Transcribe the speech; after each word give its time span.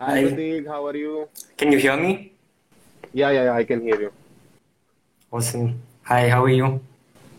Hi, 0.00 0.12
Hi, 0.12 0.22
Prateek. 0.24 0.66
How 0.66 0.86
are 0.86 0.96
you? 0.96 1.28
can 1.56 1.72
you 1.72 1.78
hear 1.78 1.96
me? 1.96 2.32
Yeah, 3.12 3.30
yeah, 3.30 3.44
yeah, 3.44 3.52
I 3.54 3.64
can 3.64 3.80
hear 3.82 4.00
you. 4.00 4.12
Awesome. 5.32 5.80
Hi, 6.04 6.28
how 6.28 6.44
are 6.44 6.48
you? 6.48 6.80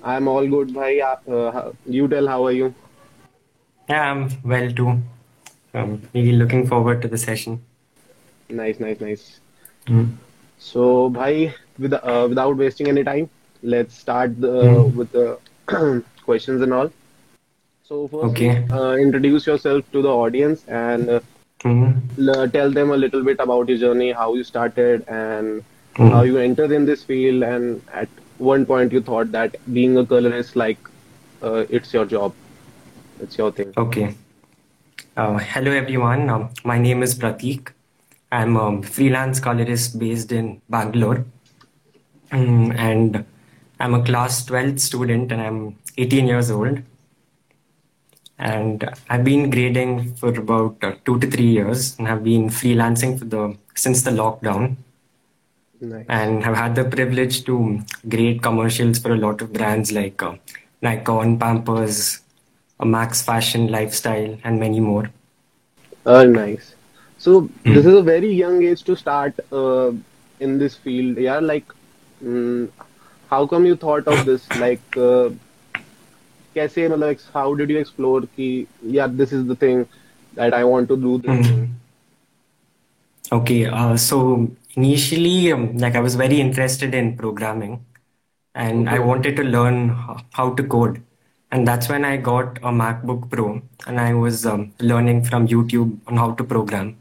I'm 0.04 0.28
all 0.28 0.47
good, 0.47 0.74
bhai. 0.74 1.00
Uh, 1.02 1.16
uh, 1.38 1.71
you 1.86 2.08
tell 2.08 2.28
how 2.28 2.46
are 2.46 2.52
you? 2.52 2.74
Yeah, 3.89 4.12
I'm 4.12 4.29
well 4.44 4.71
too. 4.71 5.02
I'm 5.74 6.02
really 6.13 6.34
looking 6.34 6.68
forward 6.68 7.02
to 7.02 7.08
the 7.08 7.18
session. 7.18 7.62
Nice, 8.49 8.79
nice, 8.79 8.99
nice. 8.99 9.39
Mm. 9.87 10.15
So, 10.59 11.09
bhai, 11.09 11.53
with, 11.79 11.93
uh, 11.93 12.25
without 12.29 12.57
wasting 12.57 12.87
any 12.89 13.03
time, 13.03 13.29
let's 13.63 13.97
start 13.97 14.39
the, 14.39 14.53
Mm. 14.69 14.96
with 14.96 15.12
the 15.12 15.39
questions 16.25 16.62
and 16.62 16.73
all. 16.73 16.91
So, 17.84 18.07
firstly, 18.07 18.49
Okay. 18.49 18.66
uh, 18.71 18.95
introduce 18.98 19.48
yourself 19.48 19.91
to 19.91 20.02
the 20.02 20.09
audience 20.09 20.63
and 20.67 21.21
uh, 21.66 21.70
Mm. 21.70 22.02
l- 22.27 22.49
tell 22.49 22.71
them 22.71 22.91
a 22.91 22.98
little 22.98 23.23
bit 23.23 23.39
about 23.39 23.70
your 23.70 23.77
journey, 23.77 24.11
how 24.11 24.33
you 24.35 24.43
started, 24.43 25.03
and 25.07 25.63
how 25.97 26.23
Mm. 26.23 26.27
you 26.27 26.38
entered 26.38 26.71
in 26.71 26.85
this 26.85 27.03
field. 27.03 27.43
And 27.43 27.81
at 27.93 28.09
one 28.38 28.65
point, 28.65 28.91
you 28.91 29.02
thought 29.02 29.31
that 29.31 29.55
being 29.73 29.97
a 29.97 30.05
colorist, 30.05 30.55
like, 30.55 30.77
uh, 31.43 31.66
it's 31.69 31.93
your 31.93 32.05
job, 32.05 32.33
it's 33.21 33.38
your 33.38 33.52
thing. 33.52 33.73
Okay. 33.77 34.16
Uh, 35.17 35.38
hello 35.38 35.71
everyone. 35.71 36.29
Um, 36.29 36.49
my 36.63 36.77
name 36.77 37.03
is 37.03 37.16
Prateek. 37.16 37.67
I'm 38.31 38.55
a 38.55 38.81
freelance 38.81 39.39
colorist 39.39 39.99
based 39.99 40.31
in 40.31 40.61
Bangalore. 40.69 41.25
Mm, 42.31 42.75
and 42.77 43.25
I'm 43.80 43.93
a 43.93 44.03
class 44.03 44.45
12th 44.45 44.80
student 44.80 45.31
and 45.31 45.41
I'm 45.41 45.75
18 45.97 46.27
years 46.27 46.49
old. 46.49 46.81
And 48.41 48.90
I've 49.09 49.23
been 49.23 49.50
grading 49.50 50.16
for 50.16 50.30
about 50.38 50.77
uh, 50.84 50.94
two 51.05 51.20
to 51.20 51.27
three 51.30 51.48
years 51.59 51.98
and 51.98 52.08
have 52.08 52.23
been 52.23 52.50
freelancing 52.50 53.17
for 53.20 53.26
the 53.26 53.58
since 53.76 54.02
the 54.04 54.12
lockdown. 54.12 54.77
Nice. 55.84 56.05
and 56.09 56.44
have 56.44 56.56
had 56.56 56.75
the 56.75 56.83
privilege 56.86 57.44
to 57.45 57.80
grade 58.08 58.44
commercials 58.44 59.00
for 59.00 59.14
a 59.14 59.17
lot 59.17 59.42
of 59.42 59.52
brands 59.52 59.92
like 59.92 60.22
uh, 60.22 60.36
Nikon, 60.83 61.39
Pampers, 61.39 62.20
uh, 62.80 62.86
Max 62.86 63.23
Fashion, 63.23 63.67
Lifestyle, 63.67 64.38
and 64.44 64.59
many 64.59 64.80
more. 64.80 65.09
Uh, 66.05 66.23
nice. 66.26 66.76
So 67.17 67.50
this 67.64 67.86
Mm. 67.86 67.89
is 67.89 67.95
a 67.95 68.03
very 68.03 68.31
young 68.31 68.64
age 68.64 68.83
to 68.83 68.95
start 68.95 69.39
uh, 69.52 69.92
in 70.39 70.58
this 70.59 70.76
field. 70.76 71.17
Yeah, 71.17 71.39
like, 71.39 71.66
mm, 72.23 72.70
how 73.30 73.48
come 73.48 73.66
you 73.66 73.76
thought 73.76 74.08
of 74.08 74.26
this? 74.26 74.48
Like, 74.59 74.98
uh, 74.98 75.30
कैसे 76.55 76.89
मतलब 76.89 77.08
ex- 77.14 77.30
how 77.34 77.47
did 77.61 77.70
you 77.70 77.78
explore 77.84 78.20
कि 78.36 78.48
yeah 78.98 79.06
this 79.22 79.33
is 79.39 79.47
the 79.47 79.56
thing 79.64 79.84
that 80.41 80.55
I 80.55 80.64
want 80.64 80.89
to 80.92 80.97
do 80.97 81.19
this 81.19 81.30
Mm. 81.36 81.44
thing. 81.48 81.66
Okay, 83.33 83.66
uh, 83.66 83.97
so 83.97 84.48
initially, 84.77 85.52
um, 85.52 85.77
like 85.78 85.97
I 85.97 86.00
was 86.00 86.14
very 86.14 86.41
interested 86.41 86.94
in 86.94 87.16
programming, 87.16 87.72
and 88.55 88.89
I 88.89 88.98
Okay. 88.98 89.06
wanted 89.08 89.36
to 89.41 89.44
learn 89.56 89.78
h- 90.11 90.22
how 90.39 90.47
to 90.61 90.62
code, 90.75 91.00
and 91.50 91.66
that's 91.70 91.89
when 91.94 92.05
I 92.05 92.16
got 92.28 92.58
a 92.62 92.72
MacBook 92.83 93.28
Pro, 93.34 93.48
and 93.86 94.00
I 94.05 94.12
was 94.14 94.47
um, 94.47 94.64
learning 94.92 95.25
from 95.25 95.48
YouTube 95.55 95.97
on 96.06 96.16
how 96.25 96.28
to 96.41 96.44
program. 96.55 96.94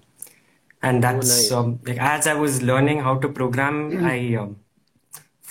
And 0.81 0.97
Oh, 0.97 1.01
that's 1.07 1.29
nice. 1.35 1.51
um, 1.59 1.79
like 1.85 1.99
as 1.99 2.27
I 2.27 2.33
was 2.41 2.61
learning 2.71 2.99
how 3.09 3.15
to 3.25 3.29
program, 3.29 3.79
I 4.13 4.17
um, 4.43 4.55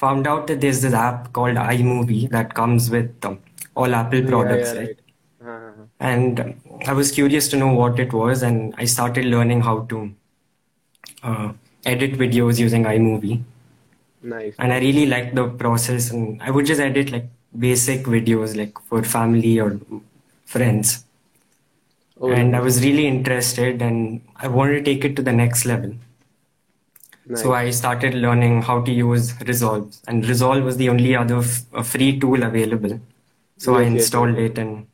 found 0.02 0.26
out 0.26 0.46
that 0.48 0.60
there's 0.60 0.82
this 0.82 0.92
app 0.94 1.32
called 1.32 1.56
iMovie 1.56 2.28
that 2.30 2.54
comes 2.54 2.90
with 2.90 3.24
um, 3.24 3.38
all 3.75 3.93
Apple 3.95 4.23
products, 4.23 4.73
yeah, 4.73 4.79
right? 4.79 4.89
right. 4.89 4.99
Uh, 5.45 5.85
And 5.99 6.39
um, 6.39 6.53
I 6.87 6.93
was 6.93 7.11
curious 7.11 7.47
to 7.49 7.57
know 7.57 7.73
what 7.73 7.99
it 7.99 8.13
was, 8.13 8.43
and 8.43 8.73
I 8.77 8.85
started 8.85 9.25
learning 9.25 9.61
how 9.61 9.81
to 9.89 10.11
uh, 11.23 11.53
edit 11.85 12.13
videos 12.13 12.59
using 12.59 12.83
iMovie. 12.83 13.43
nice, 14.21 14.55
And 14.59 14.73
I 14.73 14.79
really 14.79 15.05
liked 15.05 15.35
the 15.35 15.47
process, 15.49 16.11
and 16.11 16.41
I 16.41 16.51
would 16.51 16.65
just 16.65 16.81
edit 16.81 17.11
like 17.11 17.27
basic 17.57 18.05
videos, 18.05 18.55
like 18.55 18.77
for 18.87 19.03
family 19.03 19.59
or 19.59 19.79
friends. 20.45 21.05
Oh, 22.21 22.29
And 22.31 22.55
I 22.55 22.59
was 22.59 22.83
really 22.83 23.07
interested, 23.07 23.81
and 23.81 24.21
I 24.35 24.47
wanted 24.47 24.73
to 24.75 24.81
take 24.83 25.05
it 25.05 25.15
to 25.15 25.21
the 25.21 25.31
next 25.33 25.65
level. 25.65 25.93
Nice. 27.25 27.41
So. 27.43 27.53
I 27.53 27.69
started 27.71 28.13
learning 28.15 28.63
how 28.63 28.81
to 28.81 28.91
use 28.91 29.33
Resolve, 29.41 29.95
and 30.07 30.27
Resolve 30.27 30.63
was 30.63 30.77
the 30.77 30.89
only 30.89 31.15
other 31.15 31.37
f- 31.37 31.85
free 31.85 32.19
tool 32.19 32.43
available. 32.43 32.99
So 33.59 33.75
I 33.75 33.83
installed 33.83 34.37
it, 34.39 34.57
and 34.57 34.87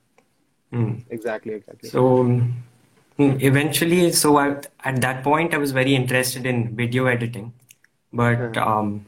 mm. 0.74 1.04
Exactly, 1.10 1.54
exactly. 1.54 1.90
so 1.90 2.02
mm, 3.20 3.42
eventually, 3.42 4.12
so 4.12 4.38
I, 4.38 4.48
at 4.84 5.02
that 5.02 5.24
point, 5.24 5.54
I 5.54 5.58
was 5.58 5.72
very 5.72 5.96
interested 5.96 6.46
in 6.46 6.76
video 6.76 7.06
editing, 7.06 7.54
but 8.14 8.58
Uh, 8.58 8.66
um, 8.66 9.06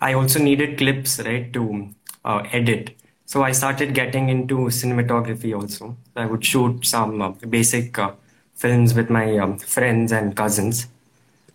I 0.00 0.14
also 0.14 0.38
needed 0.40 0.78
clips, 0.78 1.20
right, 1.20 1.52
to 1.52 1.88
uh, 2.24 2.42
edit. 2.52 2.96
So 3.26 3.42
I 3.44 3.52
started 3.52 3.94
getting 3.94 4.28
into 4.28 4.56
cinematography 4.68 5.54
also. 5.58 5.96
I 6.16 6.26
would 6.26 6.44
shoot 6.44 6.84
some 6.86 7.22
uh, 7.22 7.30
basic 7.48 7.98
uh, 7.98 8.12
films 8.54 8.94
with 8.94 9.10
my 9.10 9.38
um, 9.38 9.58
friends 9.58 10.12
and 10.12 10.36
cousins. 10.36 10.88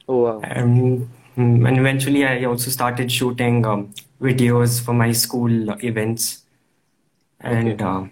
oh 0.07 0.17
wow. 0.23 0.41
Um, 0.55 1.09
and 1.35 1.77
eventually, 1.79 2.25
I 2.25 2.45
also 2.45 2.71
started 2.71 3.11
shooting 3.11 3.65
um, 3.65 3.93
videos 4.21 4.81
for 4.83 4.93
my 4.93 5.11
school 5.11 5.69
events. 5.83 6.43
And 7.39 7.81
Okay. 7.81 7.83
uh, 7.83 8.05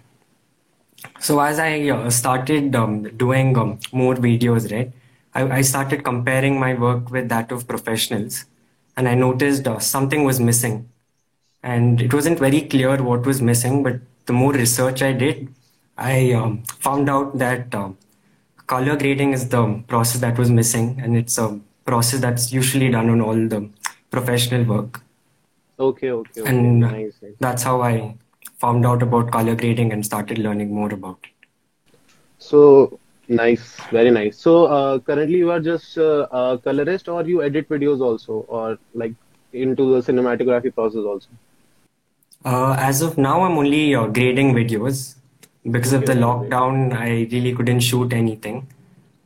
so, 1.20 1.40
as 1.40 1.60
I 1.60 1.90
uh, 1.90 2.10
started 2.10 2.76
um, 2.76 3.04
doing 3.18 3.58
um, 3.58 3.80
more 3.92 4.16
videos, 4.16 4.72
right, 4.72 4.92
I, 5.34 5.58
I 5.58 5.62
started 5.62 6.04
comparing 6.04 6.60
my 6.60 6.74
work 6.74 7.10
with 7.12 7.30
that 7.30 7.52
of 7.52 7.68
professionals. 7.68 8.46
And 8.98 9.08
I 9.08 9.16
noticed 9.16 9.68
uh, 9.68 9.80
something 9.80 10.24
was 10.24 10.40
missing. 10.40 10.90
And 11.64 12.02
it 12.02 12.14
wasn't 12.14 12.40
very 12.40 12.62
clear 12.62 13.02
what 13.02 13.26
was 13.26 13.42
missing, 13.42 13.84
but 13.84 14.00
the 14.26 14.34
more 14.34 14.54
research 14.54 15.02
I 15.02 15.14
did, 15.14 15.50
I 15.98 16.34
um, 16.34 16.64
found 16.80 17.10
out 17.10 17.38
that 17.40 17.74
um, 17.74 17.98
color 18.68 18.96
grading 18.96 19.34
is 19.34 19.50
the 19.50 19.84
process 19.88 20.22
that 20.22 20.38
was 20.38 20.50
missing, 20.50 21.00
and 21.02 21.16
it's 21.16 21.38
a 21.38 21.60
process 21.86 22.20
that's 22.20 22.52
usually 22.52 22.90
done 22.90 23.10
on 23.10 23.22
all 23.22 23.36
the 23.36 23.70
professional 24.12 24.64
work. 24.64 25.02
Okay, 25.80 26.12
okay, 26.12 26.42
okay. 26.42 26.50
And 26.50 26.80
nice. 26.80 27.14
that's 27.40 27.64
how 27.64 27.82
I 27.82 28.16
found 28.66 28.92
out 28.92 29.08
about 29.08 29.32
color 29.40 29.56
grading 29.64 29.96
and 29.98 30.12
started 30.12 30.46
learning 30.50 30.76
more 30.82 30.92
about 31.00 31.18
it. 31.24 31.98
So 32.38 33.00
nice, 33.28 33.78
very 33.92 34.12
nice. 34.12 34.38
So 34.38 34.66
uh, 34.66 35.00
currently 35.00 35.38
you 35.38 35.52
are 35.52 35.60
just 35.60 35.98
uh, 35.98 36.28
a 36.32 36.60
colorist, 36.70 37.08
or 37.08 37.24
you 37.24 37.42
edit 37.50 37.70
videos 37.70 38.02
also, 38.12 38.46
or 38.48 38.78
like 38.94 39.14
into 39.54 39.92
the 39.96 40.02
cinematography 40.12 40.74
process 40.74 41.12
also. 41.14 41.30
Uh, 42.44 42.76
as 42.78 43.02
of 43.02 43.18
now, 43.18 43.42
I'm 43.42 43.58
only 43.58 43.96
uh, 43.96 44.08
grading 44.08 44.54
videos. 44.54 45.16
Because 45.76 45.94
of 45.94 46.06
the 46.06 46.14
lockdown, 46.14 46.94
I 46.94 47.28
really 47.32 47.52
couldn't 47.60 47.80
shoot 47.80 48.14
anything, 48.14 48.68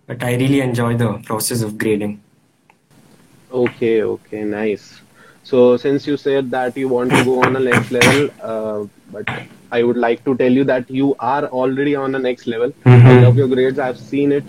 but 0.08 0.24
I 0.24 0.36
really 0.36 0.62
enjoy 0.62 0.92
the 1.02 1.10
process 1.30 1.62
of 1.62 1.78
grading. 1.78 2.22
Okay, 3.52 4.04
okay, 4.04 4.44
nice. 4.44 5.02
So 5.44 5.76
since 5.76 6.08
you 6.08 6.16
said 6.16 6.50
that 6.52 6.78
you 6.78 6.88
want 6.88 7.12
to 7.12 7.26
go 7.26 7.44
on 7.44 7.58
a 7.58 7.60
next 7.60 7.92
level, 7.92 8.30
uh, 8.42 8.86
but 9.12 9.30
I 9.72 9.84
would 9.84 9.98
like 9.98 10.24
to 10.26 10.36
tell 10.38 10.52
you 10.52 10.64
that 10.66 10.90
you 10.90 11.16
are 11.20 11.46
already 11.46 11.96
on 11.96 12.12
the 12.12 12.20
next 12.20 12.48
level. 12.48 12.74
I 12.86 13.20
love 13.20 13.38
your 13.38 13.48
grades. 13.48 13.80
I've 13.80 14.00
seen 14.00 14.32
it. 14.32 14.44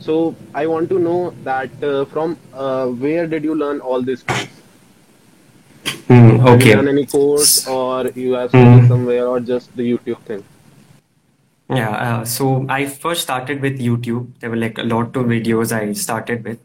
So 0.00 0.34
I 0.54 0.66
want 0.66 0.88
to 0.90 0.98
know 0.98 1.34
that 1.44 1.82
uh, 1.82 2.04
from 2.04 2.36
uh, 2.52 2.88
where 2.88 3.26
did 3.26 3.44
you 3.44 3.54
learn 3.54 3.80
all 3.80 4.02
these 4.02 4.20
skills? 4.20 4.48
Mm, 6.08 6.40
Have 6.46 6.62
you 6.62 6.74
done 6.74 6.88
any 6.88 7.06
course 7.06 7.66
or 7.66 8.08
you 8.08 8.32
have 8.34 8.50
studied 8.50 8.82
mm. 8.82 8.88
somewhere 8.88 9.26
or 9.26 9.40
just 9.40 9.74
the 9.76 9.92
YouTube 9.92 10.20
thing? 10.24 10.44
Yeah, 11.70 11.90
uh, 11.90 12.24
so 12.26 12.66
I 12.68 12.84
first 12.86 13.22
started 13.22 13.62
with 13.62 13.80
YouTube. 13.80 14.28
There 14.40 14.50
were 14.50 14.56
like 14.56 14.76
a 14.76 14.82
lot 14.82 15.16
of 15.16 15.24
videos 15.24 15.72
I 15.72 15.92
started 15.94 16.44
with, 16.44 16.58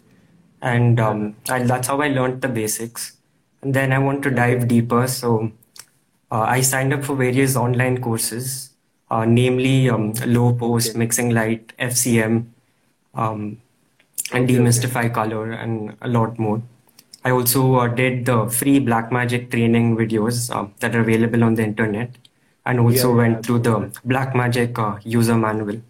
and 0.61 0.99
um, 0.99 1.35
I, 1.47 1.63
that's 1.63 1.87
how 1.87 2.02
I 2.02 2.09
learned 2.09 2.41
the 2.41 2.49
basics. 2.49 3.13
And 3.61 3.73
then 3.73 3.93
I 3.93 3.99
want 3.99 4.22
to 4.23 4.29
dive 4.29 4.67
deeper, 4.67 5.07
so 5.07 5.52
uh, 6.31 6.41
I 6.41 6.61
signed 6.61 6.93
up 6.93 7.03
for 7.03 7.16
various 7.16 7.55
online 7.55 8.02
courses, 8.02 8.72
uh, 9.09 9.26
namely 9.26 9.90
um, 9.90 10.14
Lowepost, 10.14 10.96
Mixing 10.96 11.31
Light, 11.31 11.73
FCM, 11.79 12.46
um, 13.16 13.61
and. 14.31 14.47
Demystify 14.47 15.14
Color, 15.14 15.52
and 15.52 15.96
a 16.02 16.08
lot 16.08 16.37
more. 16.37 16.61
I 17.26 17.31
also 17.31 17.76
uh, 17.76 17.87
did 17.87 18.26
the 18.26 18.47
free 18.49 18.79
Blackmagic 18.79 19.52
training 19.52 19.97
videos 19.97 20.55
uh, 20.55 20.67
that 20.79 20.96
are 20.96 21.02
available 21.02 21.43
on 21.43 21.55
the 21.55 21.64
internet, 21.64 22.11
and 22.66 22.79
also 22.79 23.09
yeah, 23.09 23.17
went 23.17 23.46
through 23.46 23.59
the. 23.59 23.79
Blackmagic 24.05 24.78
uh, 24.78 24.99
user 25.03 25.35
manual. 25.35 25.81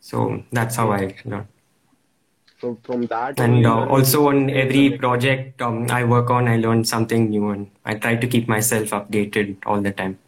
So 0.00 0.42
that's 0.52 0.76
how 0.76 0.92
I 0.92 1.14
learned. 1.24 1.46
So 2.60 2.78
from 2.82 3.06
that 3.06 3.40
And 3.40 3.66
uh, 3.66 3.86
also 3.86 4.28
on 4.28 4.50
every 4.50 4.98
project 4.98 5.62
um, 5.62 5.90
I 5.90 6.04
work 6.04 6.28
on, 6.30 6.46
I 6.46 6.58
learn 6.58 6.84
something 6.84 7.30
new, 7.30 7.48
and 7.50 7.70
I 7.84 7.94
try 7.94 8.16
to 8.16 8.26
keep 8.26 8.48
myself 8.48 8.90
updated 8.90 9.56
all 9.64 9.80
the 9.80 9.92
time. 9.92 10.18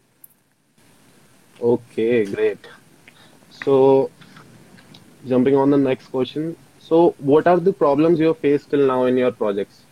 Okay, 1.61 2.25
great. 2.25 2.67
So 3.51 4.11
jumping 5.27 5.57
on 5.57 5.71
the 5.71 5.77
next 5.79 6.09
question. 6.09 6.57
So, 6.79 7.15
what 7.19 7.47
are 7.47 7.59
the 7.61 7.73
problems 7.73 8.19
you 8.19 8.27
have 8.29 8.39
faced 8.39 8.71
till 8.71 8.87
now 8.87 9.05
in 9.05 9.17
your 9.17 9.31
projects? 9.31 9.85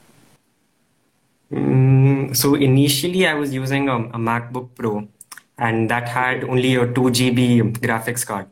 Mm, 1.52 2.36
so 2.36 2.54
initially 2.54 3.26
I 3.26 3.34
was 3.34 3.52
using 3.52 3.88
a, 3.88 3.96
a 3.96 4.18
MacBook 4.18 4.70
Pro 4.74 5.08
and 5.58 5.90
that 5.90 6.08
had 6.08 6.44
only 6.44 6.74
a 6.76 6.92
2 6.92 7.10
GB 7.10 7.78
graphics 7.78 8.26
card. 8.26 8.48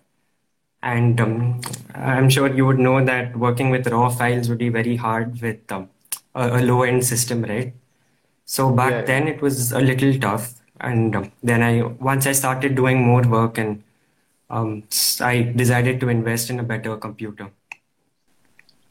And 0.82 1.20
um, 1.20 1.60
I'm 1.94 2.28
sure 2.30 2.52
you 2.54 2.66
would 2.66 2.78
know 2.78 3.04
that 3.04 3.36
working 3.36 3.70
with 3.70 3.86
raw 3.88 4.08
files 4.08 4.48
would 4.48 4.58
be 4.58 4.68
very 4.68 4.96
hard 4.96 5.40
with 5.42 5.70
um, 5.72 5.88
a, 6.34 6.60
a 6.60 6.62
low 6.62 6.82
end 6.82 7.04
system, 7.04 7.42
right? 7.42 7.74
So 8.44 8.70
back 8.72 8.90
Yeah, 8.92 9.02
then 9.02 9.28
it 9.28 9.42
was 9.42 9.72
a 9.72 9.80
little 9.80 10.18
tough. 10.18 10.54
And 10.80 11.14
um, 11.16 11.32
then 11.42 11.62
I, 11.62 11.82
once 11.82 12.26
I 12.26 12.32
started 12.32 12.74
doing 12.76 13.04
more 13.04 13.22
work 13.22 13.58
and 13.58 13.82
um, 14.50 14.84
I 15.20 15.42
decided 15.42 16.00
to 16.00 16.08
invest 16.08 16.50
in 16.50 16.60
a 16.60 16.62
better 16.62 16.96
computer. 16.96 17.50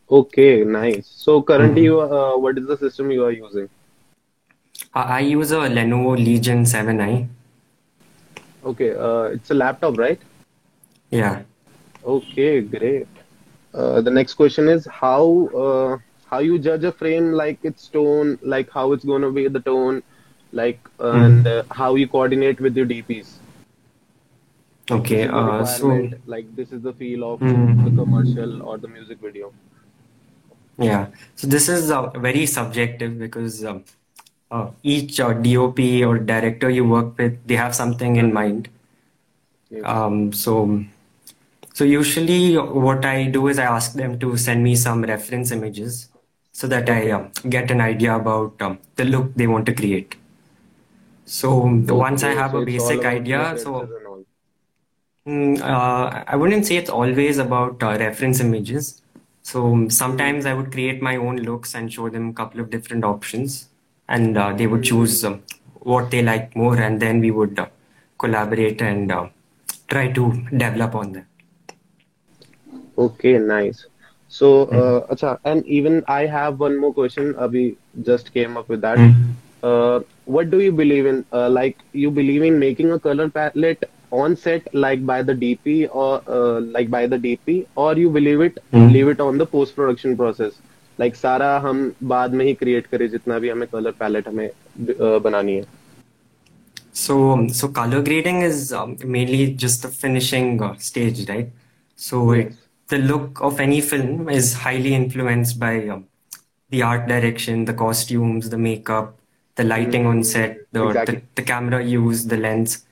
Okay, 0.10 0.64
nice. 0.64 1.08
So 1.08 1.42
currently, 1.42 1.82
Mhm. 1.82 1.84
you 1.84 2.00
uh, 2.02 2.38
what 2.38 2.58
is 2.58 2.68
the 2.68 2.78
system 2.78 3.12
you 3.12 3.24
are 3.26 3.32
using? 3.32 3.70
I, 4.94 5.02
I 5.02 5.20
use 5.22 5.52
a 5.52 5.60
Lenovo 5.70 6.16
Legion 6.18 6.66
7i. 6.66 7.28
Okay, 8.64 8.92
uh, 8.96 9.24
it's 9.34 9.50
a 9.52 9.54
laptop, 9.54 9.98
right? 9.98 10.20
Yeah. 11.12 11.44
Okay, 12.08 12.62
great. 12.62 13.08
Uh, 13.74 14.02
the 14.02 14.12
next 14.12 14.36
question 14.36 14.68
is 14.70 14.88
how 14.88 15.48
uh, 15.64 15.98
how 16.26 16.40
you 16.40 16.58
judge 16.60 16.84
a 16.86 16.92
frame, 16.92 17.32
like 17.34 17.60
its 17.64 17.88
tone, 17.90 18.38
like 18.42 18.70
how 18.72 18.94
it's 18.94 19.06
going 19.06 19.22
to 19.22 19.32
be 19.32 19.48
the 19.48 19.60
tone, 19.62 20.02
like 20.52 20.80
and 21.00 21.46
Mhm. 21.46 21.48
uh, 21.48 21.64
how 21.72 21.96
you 21.96 22.08
coordinate 22.08 22.60
with 22.62 22.76
your 22.78 22.86
DPs. 22.86 23.40
Okay. 24.90 25.28
Uh, 25.28 25.64
so. 25.64 26.10
like 26.26 26.56
this 26.56 26.72
is 26.72 26.82
the 26.84 26.94
feel 26.94 27.24
of 27.34 27.42
the 27.84 27.92
mm, 27.92 27.92
commercial 27.92 28.62
or 28.64 28.78
the 28.78 28.88
music 28.88 29.20
video. 29.20 29.54
Yeah, 30.78 31.08
so 31.36 31.48
this 31.48 31.70
is 31.70 31.92
uh, 31.92 32.10
very 32.12 32.46
subjective 32.46 33.18
because 33.20 33.64
um, 33.66 33.84
uh, 34.52 34.70
each 34.84 35.20
uh, 35.20 35.34
DOP 35.34 36.04
or 36.04 36.18
director 36.20 36.70
you 36.70 36.86
work 36.86 37.18
with, 37.18 37.46
they 37.48 37.56
have 37.56 37.76
something 37.76 38.16
in 38.18 38.32
Mm-hmm. 38.32 38.34
mind. 38.34 38.70
Um, 39.84 40.34
so, 40.34 40.84
so 41.78 41.84
usually 41.86 42.56
what 42.58 43.06
I 43.06 43.26
do 43.26 43.48
is 43.48 43.60
I 43.60 43.66
ask 43.66 43.94
them 43.94 44.20
to 44.20 44.38
send 44.38 44.64
me 44.64 44.76
some 44.76 45.04
reference 45.04 45.52
images 45.52 46.10
so 46.52 46.68
that 46.68 46.90
I 46.90 47.00
Okay. 47.00 47.12
um, 47.12 47.32
get 47.50 47.72
an 47.72 47.82
idea 47.82 48.16
about 48.16 48.62
um, 48.62 48.80
the 48.96 49.06
look 49.06 49.34
they 49.36 49.48
want 49.48 49.66
to 49.68 49.74
create. 49.74 50.16
So 51.26 51.84
once 51.88 52.24
I 52.24 52.34
have 52.34 52.54
so 52.54 52.58
a 52.58 52.62
basic 52.62 53.06
idea, 53.06 53.58
so. 53.58 53.90
Mm, 55.28 55.60
uh, 55.62 56.24
I 56.28 56.36
wouldn't 56.36 56.66
say 56.66 56.78
it's 56.78 56.90
always 56.90 57.38
about 57.38 57.84
uh, 57.84 57.98
reference 58.00 58.40
images. 58.40 59.02
So 59.44 59.88
sometimes 59.90 60.46
I 60.46 60.54
would 60.54 60.72
create 60.72 61.02
my 61.02 61.16
own 61.18 61.38
looks 61.38 61.76
and 61.76 61.92
show 61.92 62.10
them 62.10 62.30
a 62.30 62.34
couple 62.34 62.60
of 62.62 62.70
different 62.70 63.04
options, 63.04 63.70
and 64.08 64.38
uh, 64.38 64.54
they 64.54 64.68
would 64.68 64.84
choose 64.84 65.24
Mm-hmm. 65.24 65.26
um, 65.26 65.44
what 65.82 66.12
they 66.12 66.22
like 66.22 66.56
more, 66.56 66.78
and 66.78 67.00
then 67.02 67.20
we 67.20 67.32
would 67.32 67.60
uh, 67.60 67.68
collaborate 68.18 68.82
and 68.82 69.12
uh, 69.12 69.28
try 69.88 70.12
to 70.12 70.32
develop 70.52 70.96
on 70.96 71.14
that. 71.14 71.26
Okay, 72.99 73.39
nice. 73.39 73.87
So, 74.29 74.67
Mm. 74.67 74.81
uh, 74.81 75.15
acha, 75.15 75.39
and 75.45 75.67
even 75.67 76.03
I 76.09 76.27
have 76.27 76.59
one 76.59 76.79
more 76.79 76.93
question. 76.95 77.35
Abhi 77.35 77.77
just 78.11 78.33
came 78.33 78.57
up 78.57 78.69
with 78.69 78.81
that. 78.81 78.99
Mm. 78.99 79.15
Uh, 79.63 80.01
what 80.25 80.51
do 80.51 80.61
you 80.61 80.73
believe 80.73 81.07
in? 81.07 81.25
Uh, 81.33 81.49
like, 81.49 81.77
you 81.93 82.11
believe 82.11 82.43
in 82.43 82.59
making 82.59 82.93
a 82.93 82.99
color 82.99 83.29
palette 83.29 83.85
on 84.11 84.37
set, 84.37 84.67
like 84.75 85.05
by 85.07 85.23
the 85.23 85.35
DP 85.35 85.89
or 85.91 86.23
uh, 86.29 86.61
like 86.61 86.91
by 86.91 87.07
the 87.07 87.19
DP, 87.19 87.67
or 87.77 87.95
you 87.97 88.11
believe 88.11 88.41
it, 88.41 88.59
Mm. 88.73 88.93
leave 88.93 89.09
it 89.09 89.21
on 89.21 89.39
the 89.39 89.47
post 89.47 89.77
production 89.77 90.17
process? 90.17 90.53
Like 90.99 91.15
सारा 91.17 91.61
हम 91.67 91.95
बाद 92.15 92.35
में 92.35 92.45
ही 92.45 92.55
create 92.63 92.87
करें 92.87 93.09
जितना 93.11 93.39
भी 93.39 93.49
हमें 93.49 93.67
color 93.75 93.93
palette 94.01 94.27
हमें 94.29 94.49
uh, 94.49 95.19
बनानी 95.29 95.55
है. 95.57 95.65
So, 96.93 97.31
um, 97.33 97.49
so 97.49 97.69
color 97.69 98.03
grading 98.03 98.43
is 98.43 98.73
um, 98.73 98.97
mainly 99.05 99.55
just 99.55 99.83
the 99.83 99.89
finishing 99.89 100.63
uh, 100.63 100.75
stage, 100.77 101.29
right? 101.29 101.49
So 101.97 102.33
it, 102.33 102.47
Yes. 102.47 102.59
the 102.90 102.98
look 103.00 103.40
of 103.42 103.60
any 103.60 103.82
film 103.82 104.30
is 104.30 104.54
highly 104.54 104.94
influenced 104.96 105.60
by 105.60 105.88
um, 105.90 106.08
the 106.70 106.82
art 106.84 107.08
direction, 107.08 107.66
the 107.66 107.74
costumes, 107.74 108.50
the 108.50 108.58
makeup, 108.58 109.20
the 109.56 109.64
lighting 109.64 110.06
on 110.06 110.24
Mm, 110.24 110.24
set, 110.24 110.66
the, 110.72 111.02
the, 111.06 111.16
exactly. 111.16 111.28
the 111.36 111.42
camera 111.44 111.84
used, 111.84 112.30
the 112.30 112.38
lens. 112.38 112.86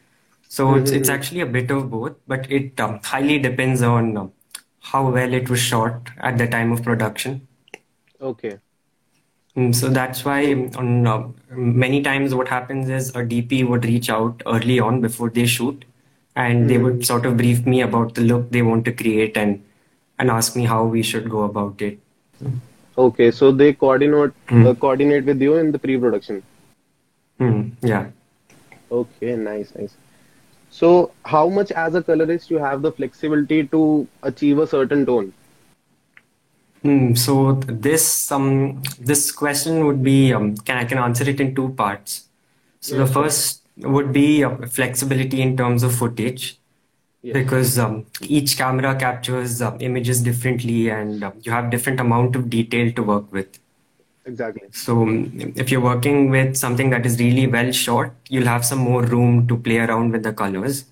So 0.47 0.75
it's, 0.75 0.91
it's 0.91 1.09
Mm-hmm. 1.09 1.09
actually 1.09 1.41
a 1.41 1.45
bit 1.45 1.71
of 1.71 1.89
both, 1.89 2.15
but 2.27 2.49
it 2.51 2.79
um, 2.79 2.99
highly 3.03 3.39
depends 3.39 3.81
on 3.81 4.17
um, 4.17 4.33
how 4.81 5.09
well 5.09 5.33
it 5.33 5.49
was 5.49 5.59
shot 5.59 6.09
at 6.19 6.37
the 6.37 6.47
time 6.47 6.71
of 6.71 6.83
production. 6.83 7.47
Okay. 8.19 8.59
Mm, 9.55 9.73
So 9.73 9.89
that's 9.89 10.25
why 10.25 10.53
on 10.75 11.07
uh, 11.07 11.27
many 11.49 12.01
times 12.01 12.33
what 12.35 12.47
happens 12.47 12.89
is 12.89 13.15
a 13.15 13.23
DP 13.23 13.63
would 13.63 13.85
reach 13.85 14.09
out 14.09 14.41
early 14.45 14.79
on 14.79 15.01
before 15.01 15.29
they 15.29 15.45
shoot, 15.45 15.85
and 16.35 16.69
they 16.69 16.77
would 16.77 17.03
Mm. 17.03 17.05
sort 17.05 17.25
of 17.25 17.37
brief 17.37 17.65
me 17.65 17.81
about 17.81 18.15
the 18.15 18.21
look 18.21 18.51
they 18.51 18.61
want 18.61 18.85
to 18.85 18.91
create 18.91 19.37
and 19.37 19.63
and 20.19 20.29
ask 20.29 20.55
me 20.55 20.65
how 20.65 20.85
we 20.85 21.01
should 21.03 21.29
go 21.29 21.43
about 21.43 21.81
it. 21.81 21.99
Okay. 22.97 23.31
So 23.31 23.51
they 23.51 23.73
coordinate 23.73 24.31
Mm. 24.47 24.67
uh, 24.67 24.73
coordinate 24.75 25.25
with 25.25 25.41
you 25.41 25.55
in 25.55 25.71
the 25.71 25.79
pre-production. 25.79 26.43
Mm, 27.39 27.71
yeah. 27.81 28.05
Okay, 28.91 29.35
nice, 29.35 29.73
nice. 29.75 29.95
So, 30.69 31.11
how 31.23 31.47
much 31.49 31.71
as 31.71 31.95
a 31.95 32.01
colorist 32.03 32.49
you 32.51 32.57
have 32.59 32.81
the 32.81 32.91
flexibility 32.91 33.63
to 33.67 34.07
achieve 34.23 34.59
a 34.59 34.67
certain 34.67 35.05
tone? 35.05 35.33
Hmm, 36.83 37.15
so 37.15 37.53
this 37.85 38.31
um 38.31 38.81
this 38.99 39.31
question 39.31 39.85
would 39.85 40.03
be 40.03 40.33
um, 40.33 40.55
can 40.57 40.77
I 40.77 40.85
can 40.85 40.97
answer 40.97 41.27
it 41.29 41.39
in 41.39 41.55
two 41.55 41.69
parts. 41.69 42.27
So 42.79 42.95
Yeah, 42.95 43.03
the 43.05 43.11
first 43.13 43.63
would 43.77 44.13
be 44.13 44.43
uh, 44.43 44.55
flexibility 44.67 45.41
in 45.41 45.57
terms 45.57 45.83
of 45.83 45.95
footage 45.95 46.59
Because 47.33 47.79
um, 47.79 48.05
each 48.21 48.57
camera 48.57 48.95
captures 48.95 49.61
uh, 49.61 49.75
images 49.79 50.21
differently 50.21 50.89
and 50.89 51.23
uh, 51.23 51.31
you 51.41 51.51
have 51.51 51.71
different 51.71 51.99
amount 51.99 52.35
of 52.35 52.49
detail 52.49 52.91
to 52.93 53.03
work 53.03 53.31
with. 53.31 53.59
Exactly. 54.25 54.63
So 54.71 55.03
um, 55.03 55.53
if 55.55 55.71
you're 55.71 55.81
working 55.81 56.29
with 56.29 56.55
something 56.57 56.89
that 56.89 57.05
is 57.05 57.19
really 57.19 57.47
well 57.47 57.71
shot, 57.71 58.11
you'll 58.29 58.47
have 58.47 58.65
some 58.65 58.79
more 58.79 59.03
room 59.03 59.47
to 59.47 59.57
play 59.57 59.77
around 59.77 60.11
with 60.11 60.23
the 60.23 60.33
colors. 60.33 60.85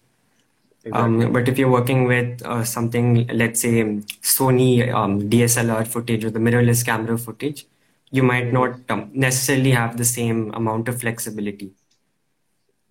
Exactly. 0.86 1.26
Um, 1.26 1.34
but 1.34 1.48
if 1.48 1.58
you're 1.58 1.72
working 1.72 2.06
with 2.06 2.42
uh, 2.46 2.64
something, 2.64 3.28
let's 3.28 3.62
say 3.62 3.82
um, 3.82 4.02
Sony 4.22 4.94
um, 4.94 5.30
DSLR 5.30 5.88
footage 5.88 6.26
or 6.26 6.30
the 6.30 6.40
mirrorless 6.40 6.86
camera 6.86 7.18
footage, 7.18 7.66
you 8.12 8.22
might 8.22 8.54
not 8.54 8.80
um, 8.90 9.10
necessarily 9.14 9.72
have 9.72 9.98
the 9.98 10.06
same 10.06 10.54
amount 10.54 10.88
of 10.88 11.00
flexibility. 11.00 11.72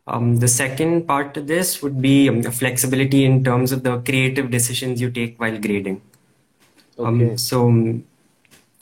Um, 0.06 0.38
the 0.38 0.48
second 0.48 1.06
part 1.06 1.32
to 1.34 1.40
this 1.40 1.80
would 1.82 2.02
be 2.02 2.28
um, 2.28 2.42
flexibility 2.42 3.24
in 3.24 3.44
terms 3.44 3.70
of 3.72 3.82
the 3.84 3.98
creative 3.98 4.50
decisions 4.50 5.00
you 5.00 5.10
take 5.10 5.38
while 5.40 5.58
grading. 5.58 6.00
Um, 6.98 7.22
Okay. 7.22 7.36
so 7.36 7.68
um, 7.68 8.04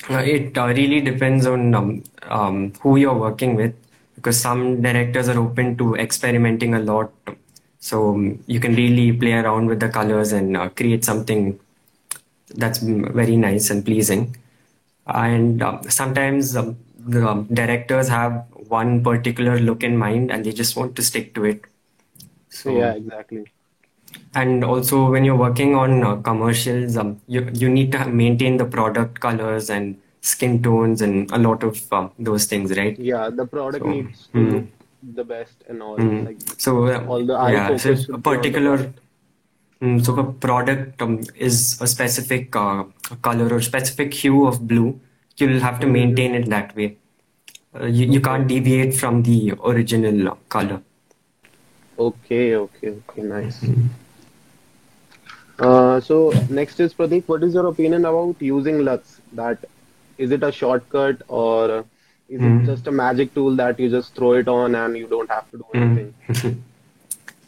uh, 0.09 0.19
it 0.19 0.57
uh, 0.57 0.67
really 0.69 1.01
depends 1.01 1.47
on 1.47 1.75
um, 1.75 2.05
um, 2.23 2.73
who 2.81 2.97
you're 2.97 3.19
working 3.19 3.55
with 3.55 3.75
because 4.15 4.41
some 4.41 4.83
directors 4.83 5.29
are 5.29 5.39
open 5.39 5.77
to 5.77 5.95
experimenting 5.97 6.75
a 6.75 6.81
lot. 6.81 7.13
So 7.79 8.17
you 8.47 8.61
can 8.61 8.75
really 8.75 9.13
play 9.13 9.33
around 9.33 9.67
with 9.67 9.81
the 9.81 9.89
colors 9.89 10.33
and 10.33 10.57
uh, 10.57 10.69
create 10.71 11.05
something 11.05 11.59
that's 12.55 12.79
very 12.79 13.37
nice 13.37 13.71
and 13.71 13.85
pleasing. 13.85 14.37
And 15.07 15.63
sometimes 15.89 16.57
um, 16.57 16.77
the 16.99 17.47
directors 17.53 18.09
have 18.09 18.45
one 18.71 19.03
particular 19.05 19.59
look 19.61 19.83
in 19.85 19.97
mind 19.99 20.31
and 20.33 20.45
they 20.47 20.53
just 20.53 20.77
want 20.77 20.97
to 20.97 21.03
stick 21.03 21.35
to 21.37 21.45
it. 21.47 21.63
So 22.51 22.73
Yeah, 22.75 22.95
exactly. 22.95 23.45
and 24.35 24.65
also 24.65 25.11
when 25.11 25.25
you're 25.25 25.37
working 25.37 25.75
on 25.75 26.03
uh, 26.05 26.17
commercials, 26.17 26.97
um, 26.97 27.21
you 27.27 27.49
you 27.55 27.69
need 27.69 27.93
to 27.93 28.07
maintain 28.09 28.57
the 28.57 28.65
product 28.65 29.21
colors 29.21 29.71
and 29.71 30.01
skin 30.21 30.63
tones 30.63 31.03
and 31.03 31.31
a 31.33 31.39
lot 31.39 31.63
of 31.63 31.93
um, 31.93 32.13
those 32.19 32.47
things, 32.47 32.77
right? 32.77 32.99
Yeah, 32.99 33.31
the 33.31 33.47
product 33.47 33.85
So, 33.85 33.87
needs 33.87 34.29
to 34.35 34.63
mm, 34.63 34.69
the 35.03 35.25
best 35.25 35.65
and 35.69 35.83
all. 35.83 35.99
mm. 35.99 36.21
Like 36.21 36.39
So 36.59 36.87
uh, 36.87 37.07
all 37.07 37.25
the 37.27 37.35
eye 37.35 37.57
yeah, 37.57 37.77
so 37.77 37.97
a 38.13 38.19
should 38.19 38.25
be 38.25 38.35
on 38.35 38.51
the 38.53 38.59
particular 38.59 38.77
product. 38.77 39.01
mm, 39.83 40.05
so 40.05 40.19
a 40.19 40.33
product 40.33 41.03
um, 41.03 41.21
is 41.37 41.81
a 41.83 41.87
specific 41.87 42.55
uh, 42.57 42.85
color 43.23 43.53
or 43.55 43.61
specific 43.63 44.15
hue 44.15 44.47
of 44.47 44.67
blue, 44.69 45.01
you'll 45.39 45.61
have 45.61 45.81
to 45.81 45.87
Mm-hmm. 45.87 45.89
maintain 45.89 46.35
it 46.35 46.49
that 46.51 46.77
way. 46.77 46.99
Uh, 47.79 47.87
you 47.87 48.07
you 48.07 48.21
can't 48.21 48.49
deviate 48.49 48.95
from 48.95 49.23
the 49.23 49.53
original 49.65 50.37
color. 50.49 50.83
Okay, 51.99 52.57
okay, 52.57 52.89
okay, 52.89 53.23
nice. 53.23 53.65
Uh, 55.59 56.01
so 56.01 56.33
next 56.49 56.81
is 56.81 56.95
Prateek. 56.95 57.29
What 57.29 57.45
is 57.45 57.55
your 57.55 57.67
opinion 57.67 58.05
about 58.07 58.37
using 58.41 58.79
LUTs? 58.79 59.21
That 59.35 59.65
is 60.19 60.33
it 60.33 60.43
a 60.43 60.51
shortcut 60.51 61.23
or 61.29 61.85
is 62.29 62.41
it 62.41 62.55
Mm. 62.57 62.67
just 62.67 62.87
a 62.87 62.91
magic 62.93 63.35
tool 63.35 63.55
that 63.57 63.79
you 63.79 63.89
just 63.91 64.15
throw 64.17 64.33
it 64.41 64.49
on 64.49 64.75
and 64.75 64.97
you 64.97 65.07
don't 65.07 65.31
have 65.31 65.51
to 65.53 65.59
do 65.59 65.67
anything? 65.75 66.15
Mm. 66.29 66.57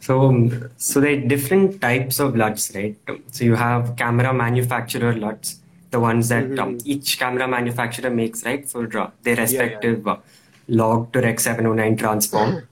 So, 0.05 0.15
um, 0.23 0.69
so 0.77 1.01
there 1.01 1.13
are 1.17 1.21
different 1.33 1.81
types 1.81 2.19
of 2.19 2.35
LUTs, 2.35 2.75
right? 2.75 2.97
So 3.31 3.45
you 3.45 3.55
have 3.55 3.95
camera 3.95 4.35
manufacturer 4.35 5.13
LUTs, 5.15 5.61
the 5.93 6.01
ones 6.01 6.29
that 6.31 6.45
mm-hmm. 6.45 6.59
um, 6.59 6.79
each 6.85 7.19
camera 7.19 7.47
manufacturer 7.47 8.11
makes, 8.11 8.45
right, 8.45 8.69
for 8.69 8.85
uh, 8.99 9.11
their 9.23 9.37
respective 9.37 9.99
yeah, 10.07 10.13
yeah. 10.13 10.13
Uh, 10.13 10.79
log 10.81 11.13
to 11.13 11.21
Rec 11.21 11.39
709 11.39 11.97
transform. 11.97 12.55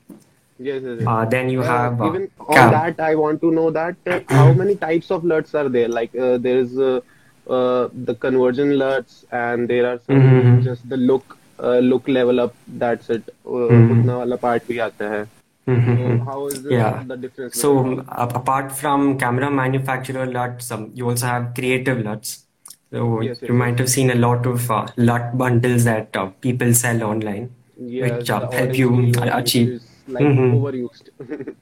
yes, 0.58 0.82
yes, 0.82 0.98
yes. 0.98 1.06
Uh, 1.06 1.24
then 1.26 1.50
you 1.50 1.60
uh, 1.62 1.66
have 1.66 2.00
uh, 2.00 2.08
even 2.08 2.30
on 2.40 2.54
cam- 2.54 2.72
that. 2.72 3.00
I 3.00 3.14
want 3.14 3.40
to 3.42 3.50
know 3.50 3.70
that 3.70 3.96
how 4.28 4.52
many 4.52 4.74
types 4.74 5.10
of 5.10 5.24
LUTs 5.24 5.54
are 5.54 5.68
there? 5.68 5.88
Like 5.88 6.12
there 6.12 6.58
is 6.58 6.74
the 6.74 8.16
conversion 8.20 8.78
LUTs, 8.78 9.24
and 9.30 9.68
there 9.68 9.92
are 9.92 9.98
mm-hmm. 9.98 10.62
just 10.62 10.88
the 10.88 10.96
look 10.96 11.36
look 11.58 12.08
level 12.08 12.40
up. 12.40 12.54
That's 12.66 13.10
it. 13.10 13.34
Mm-hmm. 13.44 14.34
Part 14.46 14.66
bhi 14.66 14.80
aata 14.88 15.14
hai. 15.16 15.26
Mm-hmm. 15.68 16.28
So 16.28 16.46
it, 16.48 16.72
yeah. 16.72 17.02
the 17.06 17.16
difference? 17.16 17.60
So, 17.60 18.00
uh, 18.00 18.28
apart 18.34 18.72
from 18.72 19.18
camera 19.18 19.50
manufacturer 19.50 20.26
LUTs, 20.26 20.70
um, 20.72 20.90
you 20.94 21.08
also 21.08 21.26
have 21.26 21.52
creative 21.54 21.98
LUTs. 21.98 22.46
So 22.92 23.20
Yes, 23.22 23.38
you 23.42 23.54
might 23.54 23.78
have 23.78 23.88
seen 23.88 24.10
a 24.10 24.14
lot 24.16 24.46
of 24.46 24.70
uh, 24.70 24.86
LUT 24.96 25.38
bundles 25.38 25.84
that 25.84 26.16
uh, 26.16 26.26
people 26.40 26.74
sell 26.74 27.02
online, 27.04 27.50
Yes, 27.78 28.10
which 28.18 28.30
uh, 28.30 28.50
help 28.50 28.76
you 28.76 29.12
uh, 29.18 29.30
achieve. 29.42 29.80
like 30.08 30.24
Mhm. 30.24 30.52
overused. 30.60 31.10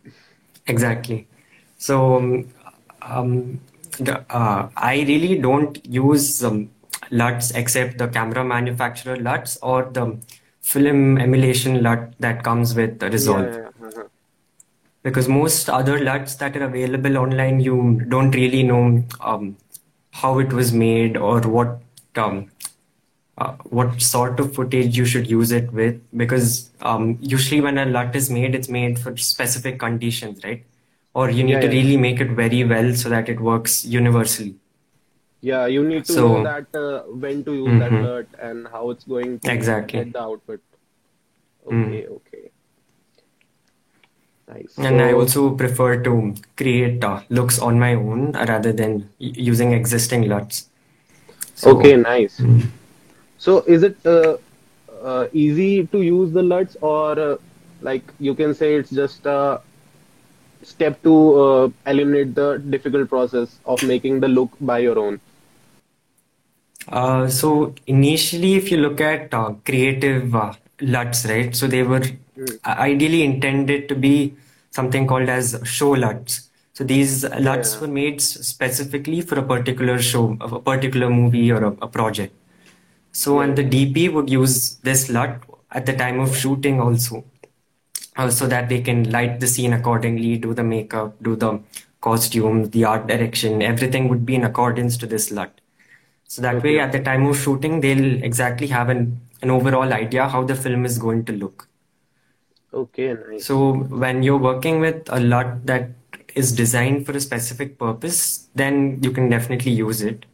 Exactly. 0.66 1.26
So 1.78 2.16
um, 2.16 2.48
um, 3.02 3.60
the, 3.98 4.24
uh, 4.30 4.68
I 4.76 4.94
really 5.08 5.38
don't 5.38 5.78
use 5.86 6.42
um, 6.44 6.70
LUTs 7.10 7.50
except 7.52 7.98
the 7.98 8.08
camera 8.08 8.44
manufacturer 8.44 9.16
LUTs 9.16 9.58
or 9.62 9.84
the 9.98 10.06
film 10.62 11.18
emulation 11.18 11.82
LUT 11.82 12.14
that 12.20 12.42
comes 12.42 12.74
with 12.74 13.02
Resolve. 13.02 13.46
yeah, 13.46 13.60
yeah. 13.60 13.86
Uh-huh. 13.88 14.04
Because 15.02 15.28
most 15.28 15.70
other 15.70 15.96
LUTs 15.98 16.34
that 16.36 16.56
are 16.56 16.64
available 16.64 17.16
online, 17.18 17.60
you 17.60 18.02
don't 18.08 18.32
really 18.34 18.62
know 18.62 19.02
um, 19.20 19.56
how 20.20 20.38
it 20.38 20.52
was 20.52 20.72
made 20.72 21.16
or 21.16 21.40
what 21.40 21.80
um, 22.16 22.50
uh, 23.38 23.52
what 23.78 24.00
sort 24.02 24.40
of 24.40 24.54
footage 24.54 24.96
you 24.98 25.04
should 25.04 25.28
use 25.30 25.52
it 25.52 25.72
with. 25.72 26.00
Because 26.16 26.70
um, 26.82 27.18
usually 27.20 27.60
when 27.60 27.78
a 27.78 27.86
LUT 27.86 28.16
is 28.16 28.30
made, 28.30 28.54
it's 28.54 28.68
made 28.68 28.98
for 28.98 29.16
specific 29.16 29.78
conditions, 29.78 30.42
right? 30.44 30.64
Or 31.14 31.30
you 31.30 31.44
need 31.44 31.52
Yeah, 31.52 31.60
to 31.60 31.66
yeah. 31.68 31.72
really 31.82 31.96
make 31.96 32.20
it 32.20 32.30
very 32.30 32.64
well 32.64 32.94
so 32.94 33.08
that 33.08 33.28
it 33.28 33.40
works 33.40 33.84
universally. 33.84 34.56
Yeah, 35.40 35.66
you 35.66 35.84
need 35.86 36.04
to 36.06 36.12
So- 36.12 36.28
know 36.28 36.42
that 36.44 36.74
uh, 36.74 37.02
when 37.24 37.44
to 37.44 37.54
use 37.54 37.78
that 37.80 37.92
Mhm. 37.92 38.02
LUT 38.04 38.26
and 38.48 38.66
how 38.72 38.90
it's 38.90 39.04
going 39.04 39.38
to 39.38 39.52
Exactly. 39.52 40.00
get 40.04 40.12
the 40.12 40.22
output. 40.22 40.60
Mm. 41.70 41.86
Okay, 41.86 42.06
okay. 42.08 42.27
Nice. 44.48 44.78
And 44.78 45.00
I 45.02 45.12
also 45.12 45.50
prefer 45.54 46.02
to 46.02 46.34
create 46.56 47.04
uh, 47.04 47.20
looks 47.28 47.58
on 47.58 47.78
my 47.78 47.94
own 47.94 48.32
rather 48.32 48.72
than 48.72 49.10
y- 49.20 49.32
using 49.36 49.72
existing 49.72 50.24
LUTs. 50.24 50.68
So, 51.54 51.78
okay, 51.78 51.96
nice. 51.96 52.38
mm. 52.40 52.66
So 53.38 53.60
is 53.60 53.82
it 53.82 53.96
uh, 54.06 54.36
uh, 55.02 55.26
easy 55.32 55.86
to 55.86 56.02
use 56.02 56.32
the 56.32 56.42
LUTs 56.42 56.76
or 56.80 57.18
uh, 57.18 57.36
like 57.82 58.12
you 58.18 58.34
can 58.34 58.54
say 58.54 58.74
it's 58.76 58.90
just 58.90 59.26
a 59.26 59.60
step 60.62 61.02
to 61.02 61.14
uh, 61.40 61.68
eliminate 61.86 62.34
the 62.34 62.58
difficult 62.58 63.08
process 63.08 63.58
of 63.66 63.82
making 63.82 64.20
the 64.20 64.28
look 64.28 64.50
by 64.60 64.78
your 64.78 64.98
own? 64.98 65.20
Uh, 66.88 67.28
so 67.28 67.74
initially, 67.86 68.54
if 68.54 68.70
you 68.70 68.78
look 68.78 69.00
at 69.00 69.32
uh, 69.34 69.52
creative 69.64 70.34
uh, 70.34 70.52
LUTs, 70.80 71.26
right? 71.26 71.54
So 71.54 71.66
they 71.66 71.82
were. 71.82 72.02
Ideally 72.64 73.22
intended 73.22 73.88
to 73.88 73.94
be 73.94 74.34
something 74.70 75.06
called 75.06 75.28
as 75.28 75.60
show 75.64 75.90
LUTs. 75.90 76.48
So 76.72 76.84
these 76.84 77.24
LUTs 77.24 77.74
Yeah. 77.74 77.80
were 77.80 77.88
made 77.88 78.20
specifically 78.20 79.20
for 79.20 79.38
a 79.38 79.42
particular 79.42 79.98
show, 80.00 80.36
of 80.40 80.52
a 80.52 80.60
particular 80.60 81.10
movie 81.10 81.50
or 81.50 81.64
a, 81.64 81.72
a 81.82 81.88
project. 81.88 82.34
So 83.12 83.40
and 83.40 83.56
the 83.56 83.64
DP 83.64 84.08
would 84.08 84.30
use 84.30 84.76
this 84.82 85.08
LUT 85.10 85.42
at 85.72 85.86
the 85.86 85.92
time 85.92 86.20
of 86.20 86.36
shooting 86.36 86.80
also, 86.80 87.24
uh, 88.16 88.30
so 88.30 88.46
that 88.46 88.68
they 88.68 88.80
can 88.80 89.10
light 89.10 89.40
the 89.40 89.46
scene 89.46 89.72
accordingly, 89.72 90.38
do 90.38 90.54
the 90.54 90.62
makeup, 90.64 91.16
do 91.22 91.34
the 91.36 91.60
costumes, 92.00 92.70
the 92.70 92.84
art 92.84 93.06
direction, 93.06 93.60
everything 93.62 94.08
would 94.08 94.24
be 94.24 94.34
in 94.36 94.44
accordance 94.44 94.96
to 94.98 95.06
this 95.06 95.30
LUT. 95.32 95.60
So 96.24 96.42
that 96.42 96.62
way, 96.62 96.78
at 96.78 96.92
the 96.92 97.00
time 97.00 97.26
of 97.26 97.36
shooting, 97.38 97.80
they'll 97.80 98.22
exactly 98.22 98.66
have 98.68 98.88
an, 98.90 99.20
an 99.42 99.50
overall 99.50 99.92
idea 99.92 100.28
how 100.28 100.44
the 100.44 100.54
film 100.54 100.84
is 100.84 100.98
going 100.98 101.24
to 101.24 101.32
look. 101.32 101.68
Okay, 102.72 103.14
nice. 103.14 103.46
So 103.46 103.72
when 103.72 104.22
you're 104.22 104.38
working 104.38 104.80
with 104.80 105.08
a 105.08 105.20
LUT 105.20 105.66
that 105.66 105.90
is 106.34 106.52
designed 106.52 107.06
for 107.06 107.12
a 107.12 107.20
specific 107.20 107.78
purpose, 107.78 108.48
then 108.54 108.98
you 109.02 109.10
can 109.10 109.28
definitely 109.30 109.72
use 109.72 110.02
it. 110.02 110.26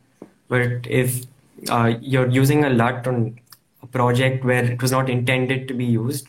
But 0.49 0.87
if 0.87 1.25
uh, 1.71 1.95
you're 2.01 2.29
using 2.29 2.65
a 2.65 2.71
LUT 2.71 3.07
on 3.07 3.39
a 3.83 3.87
project 3.87 4.45
where 4.45 4.65
it 4.65 4.83
was 4.83 4.91
not 4.91 5.09
intended 5.09 5.69
to 5.69 5.75
be 5.75 5.85
used, 5.85 6.29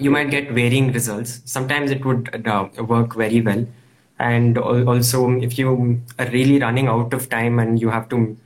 you 0.00 0.10
might 0.10 0.30
get 0.30 0.50
varying 0.50 0.92
results. 0.92 1.40
Sometimes 1.44 1.90
it 1.90 2.04
would 2.04 2.46
uh, 2.46 2.68
work 2.82 3.14
very 3.14 3.40
well. 3.40 3.66
And 4.18 4.58
also, 4.58 5.30
if 5.40 5.58
you 5.58 6.02
are 6.18 6.26
really 6.26 6.58
running 6.58 6.88
out 6.88 7.14
of 7.14 7.28
time 7.30 7.58
and 7.58 7.80
you 7.80 7.88
have 7.88 8.08
to, 8.10 8.36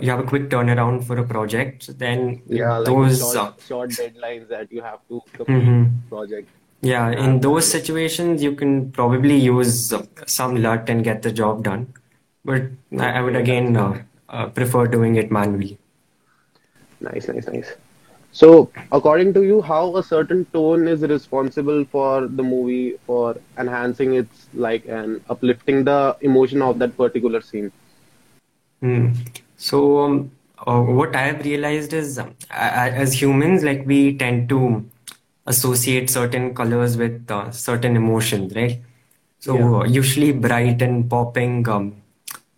you 0.00 0.10
have 0.10 0.20
a 0.20 0.24
quick 0.24 0.50
turnaround 0.50 1.04
for 1.04 1.18
a 1.18 1.24
project, 1.24 1.98
then 1.98 2.42
Yeah, 2.46 2.78
like 2.78 2.86
those, 2.86 3.18
short 3.32 3.60
short 3.66 3.90
deadlines 3.90 4.48
that 4.48 4.70
you 4.72 4.82
have 4.82 5.00
to 5.08 5.22
complete 5.32 5.64
mhm. 5.64 6.08
project. 6.08 6.48
Yeah, 6.82 7.10
in 7.10 7.40
those 7.40 7.70
situations, 7.70 8.42
you 8.42 8.54
can 8.54 8.92
probably 8.92 9.36
use 9.36 9.94
some 10.26 10.56
LUT 10.56 10.88
and 10.90 11.02
get 11.02 11.22
the 11.22 11.32
job 11.32 11.64
done. 11.64 11.92
But 12.44 12.62
I, 12.98 13.18
I 13.18 13.20
would 13.22 13.36
again 13.36 13.76
uh, 13.76 14.02
uh, 14.28 14.46
prefer 14.48 14.86
doing 14.86 15.16
it 15.16 15.30
manually. 15.30 15.78
Nice, 17.00 17.28
nice, 17.28 17.46
nice. 17.46 17.72
So, 18.32 18.70
according 18.92 19.32
to 19.34 19.44
you, 19.44 19.62
how 19.62 19.96
a 19.96 20.02
certain 20.02 20.44
tone 20.46 20.86
is 20.86 21.00
responsible 21.00 21.84
for 21.86 22.26
the 22.26 22.42
movie 22.42 22.98
for 23.06 23.36
enhancing 23.56 24.14
its 24.14 24.48
like 24.52 24.86
and 24.86 25.22
uplifting 25.30 25.84
the 25.84 26.16
emotion 26.20 26.60
of 26.60 26.78
that 26.80 26.96
particular 26.96 27.40
scene? 27.40 27.72
Hmm. 28.80 29.12
So, 29.56 30.00
um, 30.04 30.30
uh, 30.66 30.80
what 30.82 31.14
I 31.16 31.22
have 31.22 31.44
realized 31.44 31.92
is, 31.92 32.18
um, 32.18 32.34
as 32.50 33.20
humans, 33.20 33.62
like 33.64 33.84
we 33.86 34.16
tend 34.16 34.48
to 34.50 34.88
associate 35.46 36.10
certain 36.10 36.54
colors 36.54 36.96
with 36.96 37.30
uh, 37.30 37.50
certain 37.50 37.96
emotions, 37.96 38.54
right? 38.54 38.80
So, 39.38 39.54
Yeah. 39.54 39.82
uh, 39.82 39.84
usually 39.84 40.32
bright 40.32 40.82
and 40.82 41.08
popping 41.08 41.68
um, 41.68 42.02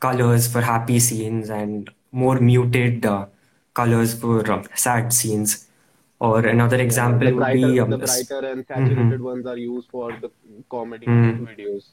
colors 0.00 0.46
for 0.50 0.60
happy 0.62 0.98
scenes 1.00 1.50
and 1.50 1.90
more 2.12 2.40
muted 2.40 3.04
uh, 3.04 3.26
colors 3.74 4.14
for 4.18 4.50
uh, 4.50 4.62
sad 4.74 5.12
scenes. 5.12 5.66
Or 6.20 6.40
another 6.46 6.76
Yeah, 6.80 6.80
example 6.80 7.30
the 7.30 7.32
would 7.34 7.52
be 7.52 7.78
um, 7.80 7.90
the 7.90 7.98
brighter 7.98 8.40
and 8.40 8.66
mhm, 8.74 9.18
saturated 9.18 9.20
ones 9.20 9.46
are 9.46 9.56
used 9.56 9.88
for 9.90 10.12
the 10.12 10.30
comedy 10.70 11.06
mm, 11.06 11.46
videos. 11.46 11.92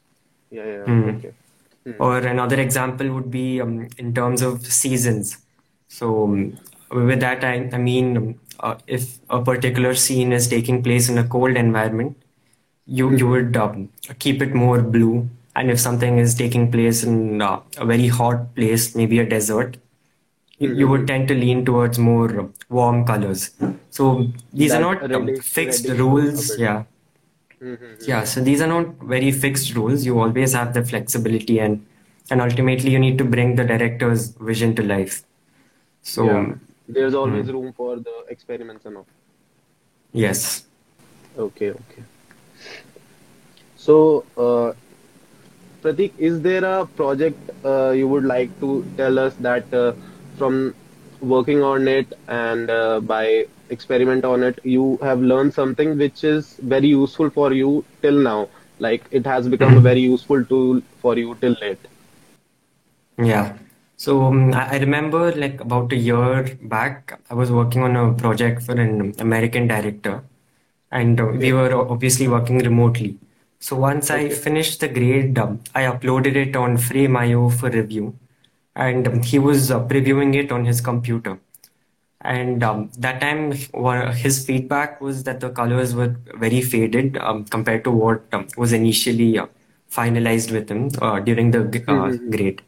Yeah, 0.49 0.65
yeah, 0.65 0.87
mm. 0.87 1.11
okay. 1.11 1.33
Hmm. 1.85 1.91
Or 2.01 2.17
another 2.17 2.59
example 2.59 3.09
would 3.13 3.29
be 3.29 3.61
um, 3.61 3.87
in 3.97 4.13
terms 4.13 4.41
of 4.41 4.65
seasons. 4.65 5.37
So, 5.87 6.23
um, 6.25 6.57
with 6.91 7.19
that, 7.19 7.43
I, 7.43 7.69
I 7.71 7.77
mean, 7.77 8.17
um, 8.17 8.35
uh, 8.59 8.75
if 8.87 9.19
a 9.29 9.41
particular 9.41 9.93
scene 9.93 10.33
is 10.33 10.47
taking 10.47 10.81
place 10.81 11.09
in 11.09 11.17
a 11.17 11.23
cold 11.27 11.55
environment, 11.55 12.17
you, 12.87 13.11
you 13.11 13.25
Mhm. 13.25 13.29
would 13.29 13.57
um, 13.57 13.89
keep 14.19 14.41
it 14.41 14.53
more 14.55 14.81
blue. 14.81 15.29
And 15.55 15.71
if 15.71 15.79
something 15.79 16.17
is 16.17 16.35
taking 16.35 16.71
place 16.71 17.03
in 17.03 17.41
uh, 17.41 17.59
a 17.77 17.85
very 17.85 18.07
hot 18.07 18.55
place, 18.55 18.95
maybe 18.95 19.19
a 19.19 19.25
desert, 19.25 19.77
you, 20.59 20.73
you 20.73 20.87
would 20.87 21.01
Mhm. 21.01 21.07
tend 21.07 21.27
to 21.29 21.35
lean 21.35 21.65
towards 21.65 21.99
more 21.99 22.49
warm 22.69 23.05
colors. 23.05 23.51
So, 23.91 24.27
these 24.53 24.73
are 24.73 24.81
not 24.81 25.11
um, 25.11 25.35
fixed 25.37 25.87
rules. 25.89 26.57
Yeah. 26.57 26.83
Mhm. 27.61 28.07
Yeah, 28.07 28.23
so 28.23 28.41
these 28.41 28.61
are 28.61 28.67
not 28.67 28.95
very 29.01 29.31
fixed 29.31 29.75
rules. 29.75 30.05
You 30.05 30.19
always 30.19 30.53
have 30.53 30.73
the 30.73 30.83
flexibility 30.83 31.59
and 31.59 31.85
and 32.29 32.41
ultimately 32.41 32.91
you 32.91 32.99
need 32.99 33.17
to 33.19 33.23
bring 33.25 33.55
the 33.55 33.63
director's 33.63 34.29
vision 34.29 34.75
to 34.75 34.83
life. 34.83 35.23
So 36.01 36.25
Yeah, 36.25 36.55
there's 36.87 37.13
always 37.13 37.47
mm, 37.47 37.53
room 37.53 37.73
for 37.73 37.97
the 37.97 38.25
experiments 38.29 38.85
and 38.85 38.97
all. 38.97 39.07
yes. 40.13 40.65
Okay, 41.37 41.69
okay. 41.71 42.03
So, 43.75 44.25
uh, 44.37 44.73
Prateek, 45.81 46.11
is 46.17 46.41
there 46.41 46.63
a 46.65 46.85
project 46.85 47.37
uh, 47.63 47.91
you 47.91 48.07
would 48.07 48.23
like 48.25 48.49
to 48.59 48.85
tell 48.97 49.19
us 49.19 49.33
that 49.35 49.71
uh, 49.73 49.93
from 50.37 50.73
working 51.25 51.61
on 51.63 51.87
it 51.87 52.13
and 52.27 52.69
uh, 52.69 52.99
by 52.99 53.45
experiment 53.69 54.25
on 54.25 54.43
it, 54.43 54.59
you 54.63 54.97
have 55.01 55.19
learned 55.19 55.53
something 55.53 55.97
which 55.97 56.23
is 56.23 56.53
very 56.61 56.87
useful 56.87 57.29
for 57.29 57.53
you 57.53 57.83
till 58.01 58.19
now? 58.19 58.49
Like 58.79 59.05
it 59.11 59.25
has 59.25 59.47
become 59.47 59.77
a 59.77 59.79
very 59.79 60.01
useful 60.01 60.43
tool 60.45 60.81
for 61.01 61.17
you 61.17 61.35
till 61.41 61.55
late. 61.61 61.79
Yeah. 63.17 63.57
So 63.97 64.25
um, 64.25 64.53
I 64.53 64.77
remember 64.77 65.31
like 65.31 65.61
about 65.61 65.93
a 65.93 65.95
year 65.95 66.57
back, 66.63 67.19
I 67.29 67.33
was 67.33 67.51
working 67.51 67.81
on 67.81 67.95
a 67.95 68.13
project 68.13 68.63
for 68.63 68.73
an 68.73 69.15
American 69.19 69.67
director, 69.67 70.23
and 70.91 71.19
uh, 71.19 71.27
we 71.27 71.53
were 71.53 71.73
obviously 71.73 72.27
working 72.27 72.59
remotely. 72.59 73.17
So 73.59 73.77
once 73.77 74.11
I 74.11 74.29
finished 74.29 74.81
the 74.81 74.89
grade, 74.89 75.39
um, 75.39 75.61
I 75.73 75.83
uploaded 75.83 76.35
it 76.35 76.55
on 76.57 76.77
Frame.io 76.77 77.49
for 77.49 77.69
review. 77.69 78.17
And 78.75 79.23
he 79.25 79.39
was 79.39 79.71
uh, 79.71 79.79
previewing 79.87 80.35
it 80.35 80.51
on 80.51 80.65
his 80.65 80.81
computer. 80.81 81.39
And 82.21 82.63
um, 82.63 82.89
that 82.97 83.21
time, 83.21 83.51
his 84.13 84.45
feedback 84.45 84.99
was 85.01 85.23
that 85.23 85.39
the 85.41 85.49
colors 85.49 85.93
were 85.95 86.15
very 86.35 86.61
faded 86.61 87.17
um, 87.17 87.45
compared 87.45 87.83
to 87.85 87.91
what 87.91 88.23
um, 88.33 88.47
was 88.57 88.73
initially 88.73 89.37
uh, 89.37 89.47
finalized 89.91 90.51
with 90.51 90.69
him 90.69 90.89
uh, 91.01 91.19
during 91.19 91.51
the 91.51 91.61
uh, 91.87 92.11
Mm-hmm. 92.11 92.31
grade. 92.31 92.61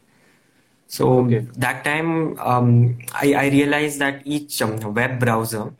So 0.86 1.28
Okay. 1.28 1.46
that 1.56 1.84
time, 1.84 2.38
um, 2.38 2.98
I, 3.14 3.34
I 3.34 3.48
realized 3.48 3.98
that 4.00 4.22
each 4.24 4.60
um, 4.62 4.94
web 4.94 5.18
browser 5.20 5.72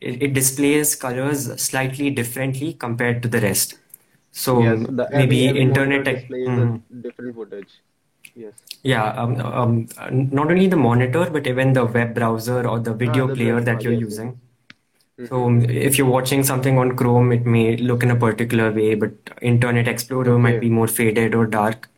it, 0.00 0.22
it 0.22 0.34
displays 0.34 0.94
colors 0.94 1.60
slightly 1.60 2.10
differently 2.10 2.74
compared 2.74 3.22
to 3.22 3.28
the 3.28 3.40
rest. 3.40 3.78
So 4.32 4.62
Yes, 4.62 4.86
the 4.88 5.08
maybe 5.12 5.46
every 5.46 5.56
every 5.56 5.58
internet, 5.58 6.06
displays 6.06 6.56
Mhm. 6.56 6.82
different 7.00 7.34
footage. 7.34 7.82
Yes. 8.34 8.54
yeah, 8.82 9.08
um, 9.12 9.36
um, 9.40 9.86
uh, 9.98 10.10
not 10.10 10.50
only 10.50 10.66
the 10.66 10.76
monitor, 10.76 11.28
but 11.30 11.46
even 11.46 11.72
the 11.72 11.84
web 11.86 12.14
browser 12.14 12.66
or 12.68 12.78
the 12.80 12.94
Ah, 13.02 13.02
video 13.02 13.26
the 13.26 13.36
player. 13.36 13.60
Ah, 13.60 13.60
that 13.60 13.82
you're 13.84 13.92
yes, 13.92 14.02
using. 14.08 14.40
So 15.24 15.44
Mm-hmm. 15.44 15.46
um, 15.46 15.62
if 15.64 15.98
you're 15.98 16.08
watching 16.08 16.42
something 16.44 16.78
on 16.78 16.96
Chrome, 16.96 17.32
it 17.32 17.46
may 17.46 17.76
look 17.76 18.02
in 18.02 18.10
a 18.10 18.16
particular 18.16 18.72
way, 18.72 18.94
but 18.94 19.12
Internet 19.42 19.88
Explorer 19.88 20.38
might 20.38 20.60
be 20.60 20.70
more 20.70 20.88
faded 20.88 21.34
or 21.34 21.46
dark. 21.46 21.88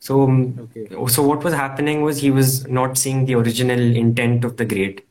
So, 0.00 0.24
um, 0.24 0.60
Okay. 0.60 0.90
so 1.08 1.22
what 1.22 1.44
was 1.44 1.54
happening 1.54 2.02
was 2.02 2.18
he 2.20 2.30
was 2.30 2.66
not 2.68 2.98
seeing 2.98 3.26
the 3.26 3.34
original 3.36 3.80
intent 3.80 4.44
of 4.44 4.56
the 4.56 4.64
grade. 4.66 5.02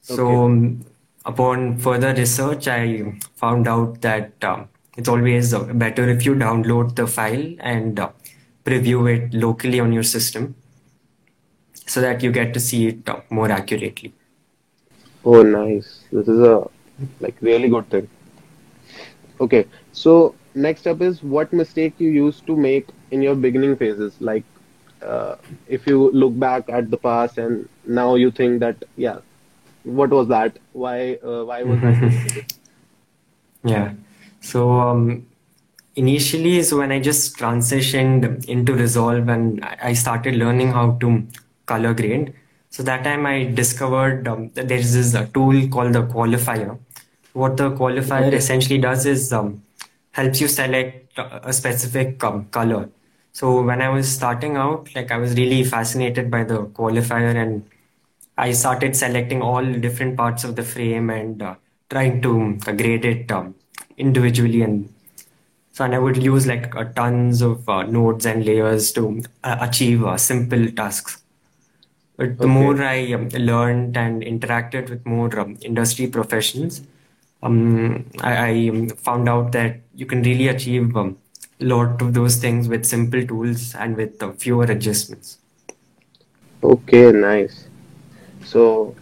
So, 0.00 0.24
Okay. 0.24 0.46
um, 0.46 0.84
upon 1.24 1.78
further 1.78 2.14
research, 2.14 2.68
I 2.68 3.12
found 3.36 3.68
out 3.68 4.00
that 4.02 4.32
um, 4.42 4.68
it's 4.96 5.08
always 5.08 5.54
uh, 5.54 5.64
better 5.64 6.08
if 6.08 6.24
you 6.26 6.34
download 6.34 6.96
the 6.96 7.06
file 7.06 7.54
and 7.60 7.98
uh, 7.98 8.10
preview 8.64 9.00
it 9.14 9.34
locally 9.34 9.80
on 9.80 9.92
your 9.92 10.02
system 10.02 10.54
so 11.86 12.00
that 12.00 12.22
you 12.22 12.30
get 12.30 12.54
to 12.54 12.60
see 12.60 12.88
it 12.88 13.08
more 13.30 13.50
accurately. 13.50 14.12
Oh, 15.24 15.42
nice. 15.42 16.04
This 16.12 16.28
is 16.28 16.40
a 16.40 16.68
like 17.20 17.36
really 17.40 17.68
good 17.68 17.88
thing. 17.90 18.08
Okay. 19.40 19.66
So 19.92 20.34
next 20.54 20.86
up 20.86 21.00
is 21.00 21.22
what 21.22 21.52
mistake 21.52 21.94
you 21.98 22.10
used 22.10 22.46
to 22.46 22.56
make 22.56 22.88
in 23.10 23.22
your 23.22 23.34
beginning 23.34 23.76
phases. 23.76 24.20
Like, 24.20 24.44
uh, 25.02 25.36
if 25.66 25.86
you 25.86 26.10
look 26.12 26.38
back 26.38 26.68
at 26.68 26.90
the 26.90 26.96
past 26.96 27.38
and 27.38 27.68
now 27.86 28.14
you 28.14 28.30
think 28.30 28.60
that, 28.60 28.76
yeah, 28.96 29.18
what 29.84 30.10
was 30.10 30.28
that? 30.28 30.58
Why, 30.72 31.14
uh, 31.24 31.44
why 31.44 31.62
was 31.62 31.80
that? 31.80 32.44
Yeah. 33.64 33.92
So 34.40 34.72
um, 34.72 35.24
initially, 35.96 36.62
so 36.62 36.78
when 36.78 36.92
I 36.92 37.00
just 37.00 37.36
transitioned 37.38 38.44
into 38.48 38.74
Resolve 38.74 39.28
and 39.28 39.64
I 39.64 39.92
started 39.94 40.36
learning 40.36 40.72
how 40.72 40.92
to 41.00 41.26
color 41.66 41.94
grade, 41.94 42.34
so 42.70 42.82
that 42.82 43.04
time 43.04 43.26
I 43.26 43.44
discovered 43.44 44.26
um, 44.28 44.50
that 44.54 44.68
there 44.68 44.78
is 44.78 44.94
this 44.94 45.14
uh, 45.14 45.26
tool 45.34 45.68
called 45.68 45.92
the 45.94 46.02
qualifier. 46.02 46.78
What 47.32 47.56
the 47.56 47.70
qualifier 47.70 48.26
Okay. 48.28 48.36
essentially 48.36 48.78
does 48.78 49.06
is 49.06 49.32
um, 49.32 49.62
helps 50.12 50.40
you 50.40 50.48
select 50.48 51.18
a 51.18 51.48
a 51.48 51.52
specific 51.52 52.22
um, 52.24 52.46
color. 52.46 52.88
So 53.32 53.62
when 53.62 53.80
I 53.82 53.88
was 53.88 54.08
starting 54.10 54.56
out, 54.56 54.94
like 54.94 55.10
I 55.10 55.18
was 55.18 55.34
really 55.36 55.64
fascinated 55.64 56.30
by 56.30 56.44
the 56.44 56.64
qualifier 56.80 57.34
and 57.34 57.64
I 58.36 58.52
started 58.52 58.96
selecting 58.96 59.42
all 59.42 59.64
different 59.64 60.16
parts 60.16 60.44
of 60.44 60.56
the 60.56 60.62
frame 60.62 61.10
and 61.10 61.42
uh, 61.42 61.54
trying 61.90 62.20
to 62.22 62.58
uh, 62.66 62.72
grade 62.72 63.04
it 63.04 63.30
um, 63.32 63.54
individually. 63.96 64.62
And 64.62 64.91
so, 65.72 65.84
and 65.86 65.94
I 65.94 65.98
would 65.98 66.22
use 66.22 66.46
like 66.46 66.76
uh, 66.76 66.84
tons 66.84 67.40
of 67.40 67.66
uh, 67.66 67.82
nodes 67.84 68.26
and 68.26 68.44
layers 68.44 68.92
to 68.92 69.22
uh, 69.42 69.56
achieve 69.60 70.04
uh, 70.04 70.18
simple 70.18 70.70
tasks. 70.70 71.22
But 72.18 72.36
the 72.36 72.46
more 72.46 72.80
I 72.82 73.14
um, 73.14 73.30
learned 73.30 73.96
and 73.96 74.22
interacted 74.22 74.90
with 74.90 75.06
more 75.06 75.40
um, 75.40 75.56
industry 75.62 76.08
professionals, 76.08 76.82
um, 77.42 78.04
I, 78.20 78.36
I 78.36 78.68
um, 78.68 78.88
found 78.90 79.30
out 79.30 79.52
that 79.52 79.80
you 79.94 80.04
can 80.04 80.22
really 80.22 80.48
achieve 80.48 80.94
um, 80.94 81.16
a 81.58 81.64
lot 81.64 82.02
of 82.02 82.12
those 82.12 82.36
things 82.36 82.68
with 82.68 82.84
simple 82.84 83.26
tools 83.26 83.74
and 83.74 83.96
with 83.96 84.22
uh, 84.22 84.32
fewer 84.32 84.64
adjustments. 84.64 85.38
Okay, 86.62 87.12
nice. 87.12 87.66
So 88.44 88.94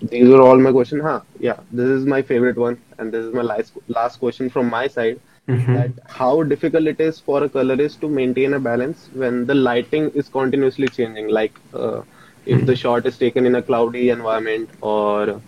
these 0.00 0.30
are 0.30 0.40
all 0.40 0.56
my 0.56 0.70
questions. 0.70 1.02
Huh? 1.02 1.22
Yeah, 1.40 1.58
this 1.72 1.88
is 1.88 2.06
my 2.06 2.22
favorite 2.22 2.56
one, 2.56 2.80
and 2.98 3.10
this 3.10 3.24
is 3.24 3.34
my 3.34 3.42
last 3.42 3.72
last 3.88 4.18
question 4.18 4.48
from 4.48 4.70
my 4.70 4.86
side. 4.86 5.20
Mhm. 5.48 5.72
That 5.72 5.90
how 6.06 6.42
difficult 6.42 6.86
it 6.86 7.00
is 7.00 7.18
for 7.20 7.42
a 7.44 7.48
colorist 7.48 8.00
to 8.00 8.08
maintain 8.08 8.54
a 8.54 8.60
balance 8.60 9.08
when 9.12 9.46
the 9.46 9.54
lighting 9.54 10.10
is 10.10 10.28
continuously 10.28 10.88
changing. 10.88 11.28
Like 11.28 11.58
uh, 11.74 12.02
if 12.46 12.64
the 12.66 12.76
shot 12.76 13.06
is 13.06 13.18
taken 13.18 13.46
in 13.46 13.54
a 13.56 13.62
cloudy 13.62 14.10
environment, 14.10 14.70
or 14.80 15.40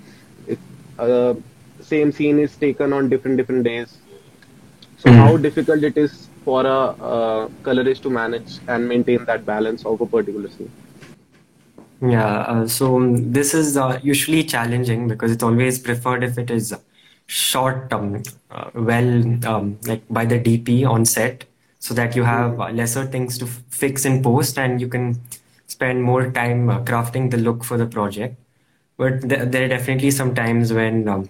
if 0.46 0.58
uh, 0.98 1.34
same 1.80 2.12
scene 2.12 2.38
is 2.38 2.56
taken 2.56 2.92
on 2.92 3.08
different 3.08 3.36
different 3.36 3.64
days. 3.64 3.96
So 4.96 5.12
how 5.12 5.36
Mhm. 5.36 5.42
difficult 5.46 5.82
it 5.84 5.96
is 5.96 6.28
for 6.44 6.64
a 6.66 6.78
uh, 7.12 7.48
colorist 7.62 8.02
to 8.04 8.10
manage 8.10 8.58
and 8.68 8.88
maintain 8.88 9.24
that 9.26 9.44
balance 9.44 9.84
of 9.84 10.00
a 10.00 10.06
particular 10.06 10.48
scene. 10.48 10.72
Yeah, 12.00 12.36
uh, 12.42 12.66
so 12.66 12.96
um, 12.96 13.32
this 13.32 13.54
is 13.54 13.76
uh, 13.76 13.98
usually 14.02 14.44
challenging 14.44 15.08
because 15.08 15.30
it's 15.32 15.42
always 15.42 15.78
preferred 15.78 16.22
if 16.24 16.38
it 16.38 16.50
is 16.50 16.72
shot 17.26 17.92
um, 17.92 18.22
uh, 18.50 18.70
well, 18.74 19.44
um, 19.46 19.78
like 19.86 20.02
by 20.10 20.24
the 20.24 20.38
DP 20.38 20.84
on 20.84 21.04
set, 21.04 21.44
so 21.78 21.94
that 21.94 22.16
you 22.16 22.24
have 22.24 22.60
uh, 22.60 22.70
lesser 22.70 23.06
things 23.06 23.38
to 23.38 23.46
f- 23.46 23.62
fix 23.70 24.04
in 24.04 24.22
post 24.22 24.58
and 24.58 24.80
you 24.80 24.88
can 24.88 25.20
spend 25.66 26.02
more 26.02 26.30
time 26.30 26.68
uh, 26.70 26.80
crafting 26.80 27.30
the 27.30 27.36
look 27.38 27.64
for 27.64 27.76
the 27.76 27.86
project. 27.86 28.36
But 28.96 29.22
th- 29.22 29.48
there 29.50 29.64
are 29.64 29.68
definitely 29.68 30.10
some 30.10 30.34
times 30.34 30.72
when, 30.72 31.08
um, 31.08 31.28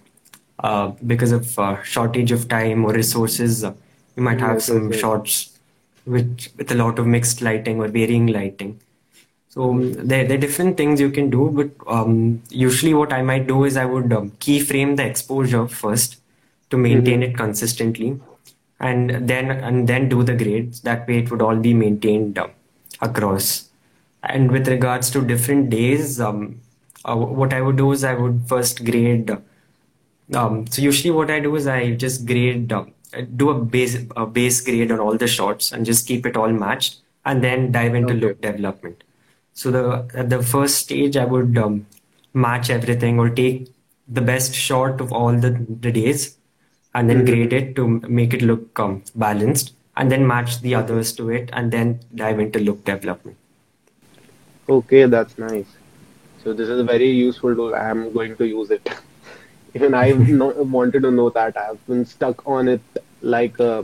uh, 0.60 0.88
because 1.06 1.32
of 1.32 1.58
uh, 1.58 1.82
shortage 1.82 2.32
of 2.32 2.48
time 2.48 2.84
or 2.84 2.92
resources, 2.92 3.64
uh, 3.64 3.74
you 4.16 4.22
might 4.22 4.40
have 4.40 4.60
Yes, 4.60 4.66
some 4.66 4.90
yes. 4.90 5.00
shots 5.00 5.58
with 6.06 6.48
with 6.56 6.70
a 6.70 6.74
lot 6.74 6.98
of 6.98 7.06
mixed 7.06 7.40
lighting 7.42 7.80
or 7.80 7.88
varying 7.88 8.26
lighting. 8.28 8.80
So 9.54 9.70
um, 9.70 9.92
there, 9.94 10.24
there 10.26 10.36
are 10.36 10.40
different 10.40 10.76
things 10.76 11.00
you 11.00 11.10
can 11.10 11.30
do, 11.30 11.50
but 11.58 11.70
um, 11.96 12.42
usually 12.50 12.92
what 12.94 13.12
I 13.12 13.22
might 13.22 13.46
do 13.46 13.64
is 13.64 13.76
I 13.76 13.84
would 13.84 14.12
um, 14.12 14.30
keyframe 14.40 14.96
the 14.96 15.06
exposure 15.06 15.66
first 15.68 16.16
to 16.70 16.76
maintain 16.76 17.20
Mm-hmm. 17.20 17.32
it 17.32 17.36
consistently, 17.36 18.20
and 18.80 19.10
then 19.28 19.50
and 19.50 19.88
then 19.88 20.08
do 20.08 20.22
the 20.24 20.34
grades. 20.34 20.80
That 20.80 21.06
way, 21.08 21.18
it 21.18 21.30
would 21.30 21.42
all 21.42 21.56
be 21.56 21.72
maintained 21.74 22.38
um, 22.38 22.50
across. 23.00 23.70
And 24.24 24.50
with 24.50 24.66
regards 24.68 25.10
to 25.12 25.22
different 25.24 25.70
days, 25.70 26.20
um, 26.20 26.60
uh, 27.04 27.14
what 27.16 27.52
I 27.52 27.60
would 27.60 27.76
do 27.76 27.92
is 27.92 28.02
I 28.04 28.14
would 28.14 28.42
first 28.48 28.84
grade. 28.84 29.30
Um, 30.34 30.66
so 30.66 30.82
usually 30.82 31.10
what 31.10 31.30
I 31.30 31.40
do 31.40 31.54
is 31.56 31.66
I 31.66 31.92
just 31.94 32.26
grade, 32.26 32.72
um, 32.72 32.92
do 33.36 33.50
a 33.50 33.58
base 33.58 33.96
a 34.16 34.26
base 34.26 34.60
grade 34.62 34.90
on 34.90 34.98
all 35.00 35.16
the 35.16 35.28
shots 35.28 35.72
and 35.72 35.84
just 35.86 36.06
keep 36.08 36.26
it 36.26 36.36
all 36.36 36.48
matched, 36.50 36.96
and 37.24 37.44
then 37.44 37.70
dive 37.72 37.94
into 37.94 38.14
Okay. 38.14 38.20
look 38.26 38.40
development. 38.40 39.04
So 39.54 39.70
the 39.72 40.08
at 40.14 40.30
the 40.30 40.42
first 40.42 40.76
stage, 40.76 41.16
I 41.16 41.24
would 41.24 41.56
um, 41.58 41.86
match 42.34 42.70
everything 42.70 43.18
or 43.18 43.30
take 43.30 43.68
the 44.08 44.22
best 44.22 44.54
shot 44.54 45.00
of 45.00 45.12
all 45.12 45.32
the, 45.38 45.52
the 45.80 45.92
days 45.92 46.38
and 46.94 47.08
then 47.10 47.24
grade 47.24 47.52
Mm-hmm. 47.52 47.54
it 47.54 47.76
to 47.76 47.88
make 48.08 48.34
it 48.34 48.42
look 48.42 48.78
um, 48.80 49.02
balanced 49.14 49.74
and 49.96 50.10
then 50.12 50.26
match 50.26 50.60
the 50.62 50.74
others 50.74 51.12
to 51.14 51.30
it 51.30 51.50
and 51.52 51.72
then 51.72 52.00
dive 52.14 52.40
into 52.40 52.60
look 52.60 52.84
development. 52.84 53.38
Okay, 54.68 55.04
that's 55.06 55.38
nice. 55.38 55.78
So 56.38 56.52
this 56.52 56.68
is 56.68 56.80
a 56.80 56.84
very 56.84 57.08
useful 57.10 57.54
tool. 57.54 57.74
I 57.74 57.90
am 57.90 58.12
going 58.12 58.36
to 58.36 58.46
use 58.46 58.70
it. 58.70 58.88
Even 59.74 59.94
I 59.94 60.12
no, 60.28 60.48
wanted 60.48 61.02
to 61.02 61.10
know 61.10 61.30
that. 61.30 61.56
I've 61.56 61.84
been 61.86 62.04
stuck 62.04 62.46
on 62.46 62.68
it 62.68 62.82
like 63.22 63.58
uh, 63.60 63.82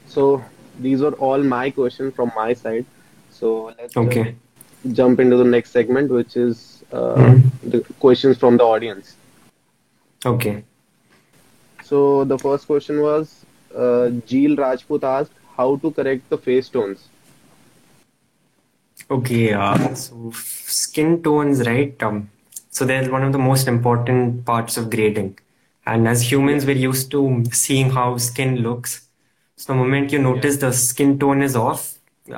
So 0.07 0.43
these 0.79 1.03
are 1.03 1.12
all 1.14 1.43
my 1.43 1.71
questions 1.71 2.14
from 2.14 2.33
my 2.37 2.53
side. 2.55 2.87
So 3.31 3.75
let's 3.79 3.97
just 3.97 3.97
Okay. 3.97 4.35
jump 4.93 5.21
into 5.21 5.37
the 5.37 5.45
next 5.45 5.71
segment, 5.71 6.11
which 6.11 6.37
is 6.37 6.85
uh, 6.93 7.14
Hmm. 7.17 7.38
the 7.62 7.81
questions 8.01 8.38
from 8.38 8.57
the 8.57 8.64
audience. 8.64 9.17
Okay. 10.27 10.64
So 11.85 12.25
the 12.25 12.38
first 12.38 12.67
question 12.67 13.01
was 13.01 13.45
uh, 13.75 14.11
Jeel 14.27 14.57
Rajput 14.57 15.05
asked 15.05 15.33
how 15.57 15.77
to 15.77 15.91
correct 15.91 16.29
the 16.31 16.38
face 16.38 16.69
tones. 16.69 17.09
Okay. 19.11 19.53
Uh, 19.53 19.95
so 19.95 20.31
skin 20.35 21.23
tones, 21.23 21.67
right? 21.67 22.01
Um, 22.03 22.31
so 22.71 22.85
they're 22.85 23.11
one 23.11 23.23
of 23.25 23.33
the 23.33 23.38
most 23.38 23.69
important 23.69 24.45
parts 24.45 24.77
of 24.77 24.91
grading. 24.91 25.38
And 25.87 26.07
as 26.09 26.31
humans, 26.31 26.67
we're 26.67 26.77
used 26.77 27.11
to 27.12 27.45
seeing 27.53 27.91
how 27.91 28.19
skin 28.19 28.57
looks. 28.57 29.08
So 29.61 29.73
the 29.73 29.79
moment 29.79 30.12
you 30.14 30.18
Yes. 30.21 30.27
notice 30.31 30.57
the 30.64 30.73
skin 30.73 31.18
tone 31.23 31.42
is 31.42 31.57
off, 31.57 31.83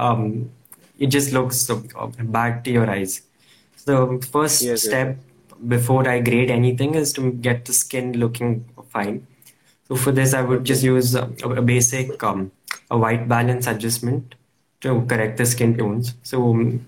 um, 0.07 0.51
it 0.99 1.09
just 1.17 1.33
looks 1.33 1.59
uh, 1.71 1.81
bad 2.37 2.65
to 2.65 2.71
your 2.79 2.89
eyes. 2.91 3.23
So 3.77 3.97
the 4.19 4.27
first 4.27 4.63
Yes. 4.63 4.71
Yes. 4.71 4.85
step 4.87 5.19
before 5.75 6.03
I 6.09 6.21
grade 6.21 6.51
anything 6.51 6.95
is 6.95 7.13
to 7.19 7.31
get 7.49 7.65
the 7.67 7.75
skin 7.83 8.13
looking 8.25 8.65
fine. 8.97 9.27
So 9.89 9.97
for 9.97 10.13
this, 10.13 10.35
I 10.35 10.43
would 10.43 10.65
just 10.65 10.83
use 10.83 11.15
a, 11.15 11.25
a 11.45 11.63
basic 11.63 12.23
um, 12.31 12.51
a 12.91 12.99
white 12.99 13.29
balance 13.29 13.67
adjustment 13.67 14.35
to 14.83 15.03
correct 15.13 15.37
the 15.39 15.47
skin 15.47 15.77
tones. 15.77 16.15
So 16.23 16.51
um, 16.51 16.87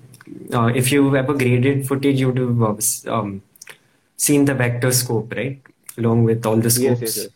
uh, 0.53 0.71
if 0.83 0.91
you've 0.93 1.15
ever 1.15 1.35
graded 1.35 1.87
footage, 1.89 2.21
you'd 2.21 2.39
have 2.39 2.63
uh, 2.63 2.77
um, 3.19 3.43
seen 4.17 4.45
the 4.47 4.55
vector 4.55 4.93
scope, 4.93 5.33
right? 5.37 5.61
Along 5.99 6.25
with 6.25 6.47
all 6.47 6.57
the 6.57 6.73
Yes, 6.73 6.79
yes, 6.79 6.99
scopes. 6.99 7.17
yes. 7.19 7.29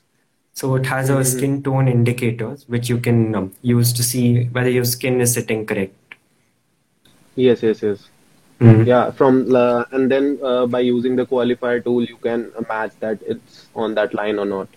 So 0.57 0.75
it 0.77 0.87
has 0.87 1.11
a 1.11 1.23
Mm-hmm. 1.23 1.25
skin 1.25 1.63
tone 1.63 1.89
indicators, 1.89 2.65
which 2.69 2.89
you 2.89 2.99
can 2.99 3.35
um, 3.35 3.53
use 3.63 3.93
to 3.95 4.03
see 4.03 4.45
whether 4.47 4.71
your 4.71 4.85
skin 4.85 5.21
is 5.21 5.35
sitting 5.35 5.67
correct. 5.67 5.95
Yes, 7.37 7.63
yes, 7.63 7.83
yes. 7.83 8.11
Mm. 8.61 8.87
Yeah, 8.87 9.11
from 9.11 9.55
uh, 9.55 9.85
and 9.93 10.11
then 10.11 10.39
uh, 10.43 10.67
by 10.67 10.81
using 10.81 11.17
the 11.17 11.27
qualifier 11.27 11.83
tool, 11.85 12.03
you 12.05 12.17
can 12.19 12.53
match 12.69 12.93
that 13.01 13.21
it's 13.23 13.67
on 13.75 13.95
that 13.95 14.15
line 14.15 14.39
or 14.39 14.47
not. 14.47 14.69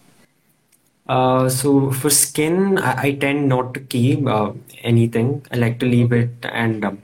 Uh, 1.07 1.49
so 1.49 1.91
for 1.91 2.09
skin, 2.09 2.77
I, 2.77 3.01
I 3.03 3.11
tend 3.13 3.49
not 3.49 3.73
to 3.75 3.79
keep 3.79 4.27
uh, 4.27 4.53
anything. 4.83 5.45
I 5.51 5.57
like 5.57 5.79
to 5.79 5.85
leave 5.85 6.11
it 6.13 6.31
and 6.43 6.85
um, 6.85 7.01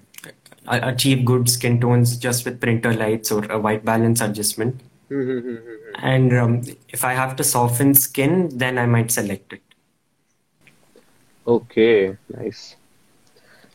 achieve 0.68 1.26
good 1.26 1.50
skin 1.50 1.80
tones 1.82 2.18
just 2.18 2.46
with 2.46 2.62
printer 2.62 2.94
lights 2.94 3.32
or 3.32 3.46
a 3.52 3.60
white 3.60 3.84
balance 3.86 4.22
adjustment. 4.22 4.82
Mm-hmm. 5.12 5.96
And 5.96 6.34
um, 6.34 6.62
if 6.90 7.04
I 7.04 7.14
have 7.14 7.36
to 7.38 7.44
soften 7.44 7.94
skin, 7.94 8.50
then 8.58 8.78
I 8.78 8.86
might 8.86 9.12
select 9.12 9.54
it. 9.54 9.62
Okay, 11.48 12.18
nice. 12.30 12.76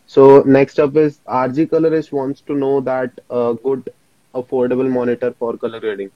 So 0.07 0.43
next 0.43 0.81
up 0.81 0.97
is 0.97 1.21
RG 1.29 1.71
Colorist 1.71 2.13
wants 2.13 2.41
to 2.43 2.55
know 2.55 2.81
that 2.81 3.21
a 3.31 3.57
good 3.63 3.93
affordable 4.35 4.91
monitor 4.91 5.33
for 5.39 5.57
color 5.57 5.79
grading. 5.79 6.11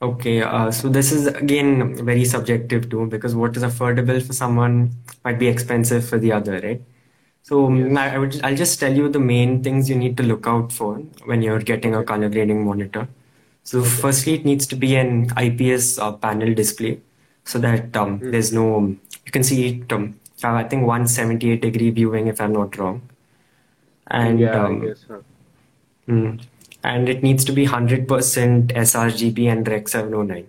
Okay, 0.00 0.42
uh, 0.42 0.70
so 0.70 0.88
this 0.88 1.12
is 1.12 1.26
again 1.28 2.04
very 2.04 2.24
subjective 2.24 2.88
too, 2.90 3.06
because 3.06 3.34
what 3.34 3.56
is 3.56 3.62
affordable 3.62 4.24
for 4.24 4.32
someone 4.32 4.90
might 5.24 5.38
be 5.38 5.48
expensive 5.48 6.08
for 6.08 6.18
the 6.18 6.32
other, 6.32 6.60
right? 6.60 6.82
So 7.42 7.66
um, 7.66 7.78
Yes. 7.78 7.96
I 7.98 8.14
I 8.14 8.18
would 8.18 8.40
I'll 8.44 8.56
just 8.56 8.78
tell 8.80 8.92
you 8.92 9.08
the 9.08 9.20
main 9.20 9.62
things 9.62 9.88
you 9.90 9.96
need 9.96 10.16
to 10.18 10.22
look 10.22 10.46
out 10.46 10.72
for 10.72 10.96
when 11.24 11.42
you're 11.42 11.60
getting 11.60 11.94
a 11.94 12.04
color 12.04 12.28
grading 12.28 12.64
monitor. 12.64 13.08
So 13.64 13.82
Okay. 13.82 13.88
firstly, 14.02 14.34
it 14.34 14.44
needs 14.44 14.66
to 14.68 14.76
be 14.76 14.96
an 14.96 15.32
IPS 15.36 15.98
uh, 15.98 16.12
panel 16.12 16.54
display 16.54 17.00
so 17.44 17.58
that 17.58 17.96
um, 17.96 18.20
Mm-hmm. 18.20 18.30
there's 18.30 18.52
no 18.52 18.96
you 19.26 19.32
can 19.32 19.42
see 19.44 19.68
it. 19.68 19.92
Um, 19.92 20.18
I 20.44 20.64
think 20.64 20.86
178 20.86 21.60
degree 21.62 21.90
viewing 21.90 22.26
if 22.26 22.40
I'm 22.40 22.52
not 22.52 22.76
wrong, 22.76 23.02
and 24.08 24.40
Yeah, 24.40 24.56
um, 24.56 24.80
guess. 24.80 25.04
Huh? 25.08 25.20
mm, 26.08 26.40
and 26.84 27.08
it 27.08 27.22
needs 27.22 27.44
to 27.44 27.52
be 27.52 27.64
100% 27.66 28.72
sRGB 28.74 29.46
and 29.48 29.66
Rec 29.68 29.88
709. 29.88 30.46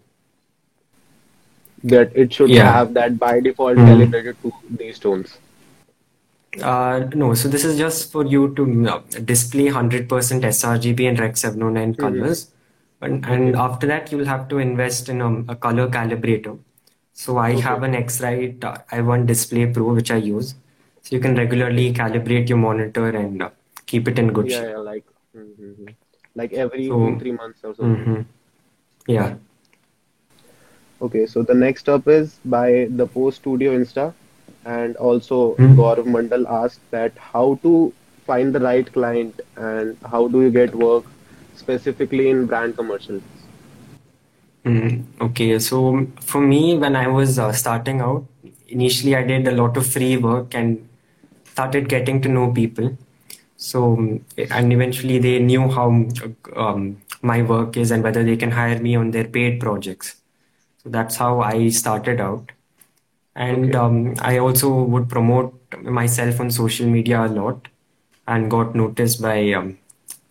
That 1.84 2.15
it 2.15 2.34
should 2.34 2.49
Yeah. 2.49 2.63
have 2.63 2.93
that 2.95 3.19
by 3.19 3.39
default 3.39 3.78
Mm. 3.78 3.86
calibrated 3.86 4.38
to 4.41 4.54
these 4.69 4.99
tones. 4.99 5.39
Uh, 6.62 7.10
no, 7.15 7.34
so 7.34 7.47
this 7.49 7.65
is 7.65 7.78
just 7.78 8.12
for 8.12 8.26
you 8.26 8.54
to 8.56 8.88
uh, 8.88 9.02
display 9.26 9.65
100% 9.69 10.43
sRGB 10.45 11.08
and 11.08 11.19
Rec 11.19 11.36
709 11.38 11.95
Mm-hmm. 11.97 12.53
And, 13.04 13.26
Okay. 13.26 13.34
and 13.36 13.56
after 13.56 13.88
that, 13.88 14.12
you'll 14.12 14.26
have 14.26 14.48
to 14.50 14.60
invest 14.60 15.10
in 15.10 15.22
um, 15.22 15.46
a 15.50 15.56
color 15.56 15.88
calibrator. 15.89 16.58
So 17.13 17.38
I 17.38 17.52
have 17.62 17.84
an 17.84 17.96
X-Rite 17.96 18.63
uh, 18.63 18.78
i1 18.92 19.26
Display 19.26 19.68
Pro, 19.68 19.94
which 19.94 20.12
I 20.12 20.18
use. 20.18 20.56
So 21.04 21.16
you 21.16 21.22
can 21.22 21.36
regularly 21.36 21.94
calibrate 21.94 22.50
your 22.50 22.58
monitor 22.60 23.10
and 23.10 23.42
uh, 23.44 23.50
keep 23.86 24.08
it 24.08 24.20
in 24.20 24.34
good 24.34 24.50
Yeah, 24.50 24.60
shape. 24.60 24.70
yeah, 24.70 24.78
like 24.78 25.06
mm-hmm. 25.38 25.86
like 26.36 26.54
every 26.54 26.88
So, 26.88 27.16
three 27.20 27.32
months 27.32 27.60
or 27.63 27.76
something. 27.76 28.08
mhm. 28.08 28.26
Yeah. 29.08 29.36
Okay, 31.02 31.26
so 31.26 31.44
the 31.44 31.54
next 31.54 31.89
up 31.89 32.08
is 32.08 32.39
by 32.46 32.88
the 32.89 33.06
Post 33.08 33.39
Studio 33.39 33.74
Insta, 33.78 34.13
and 34.66 34.96
also 34.98 35.56
Mhm. 35.58 35.76
Gaurav 35.78 36.06
Mandal 36.16 36.46
asked 36.63 36.82
that 36.92 37.18
how 37.34 37.60
to 37.63 37.94
find 38.26 38.54
the 38.56 38.60
right 38.60 38.92
client 38.92 39.42
and 39.58 39.98
how 40.13 40.28
do 40.28 40.42
you 40.42 40.52
get 40.52 40.76
work 40.76 41.06
specifically 41.56 42.30
in 42.30 42.46
brand 42.46 42.76
commercials. 42.76 43.24
Mm, 44.66 45.06
okay, 45.22 45.60
so 45.60 46.08
for 46.22 46.42
me, 46.42 46.78
when 46.78 46.96
I 46.96 47.08
was 47.08 47.38
uh, 47.38 47.52
starting 47.52 48.02
out, 48.02 48.26
initially 48.68 49.16
I 49.16 49.24
did 49.24 49.48
a 49.48 49.52
lot 49.52 49.78
of 49.78 49.86
free 49.86 50.18
work 50.18 50.56
and 50.56 50.88
started 51.46 51.89
getting 51.89 52.22
to 52.22 52.30
know 52.30 52.52
people. 52.52 52.98
So, 53.58 54.20
and 54.38 54.74
eventually 54.74 55.20
they 55.20 55.39
knew 55.39 55.70
how 55.70 56.08
um, 56.56 57.02
my 57.22 57.42
work 57.44 57.78
is 57.78 57.92
and 57.92 58.04
whether 58.04 58.24
they 58.24 58.38
can 58.38 58.52
hire 58.52 58.80
me 58.80 58.96
on 58.96 59.12
their 59.12 59.26
paid 59.26 59.60
projects. 59.60 60.18
So 60.84 60.89
that's 60.89 61.16
how 61.18 61.42
I 61.42 61.70
started 61.70 62.20
out. 62.22 62.52
And 63.36 63.76
Okay. 63.76 63.76
um, 63.76 64.16
I 64.20 64.38
also 64.38 64.84
would 64.84 65.10
promote 65.10 65.54
myself 65.82 66.39
on 66.39 66.52
social 66.52 66.88
media 66.88 67.26
a 67.26 67.28
lot 67.28 67.68
and 68.28 68.50
got 68.52 68.76
noticed 68.76 69.22
by 69.22 69.52
um, 69.54 69.78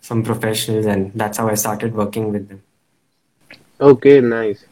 some 0.03 0.23
professionals, 0.23 0.85
and 0.85 1.11
that's 1.15 1.37
how 1.39 1.49
I 1.49 1.55
started 1.55 1.95
working 1.95 2.31
with 2.31 2.49
them. 2.49 2.63
Okay, 3.81 4.21
nice. 4.21 4.65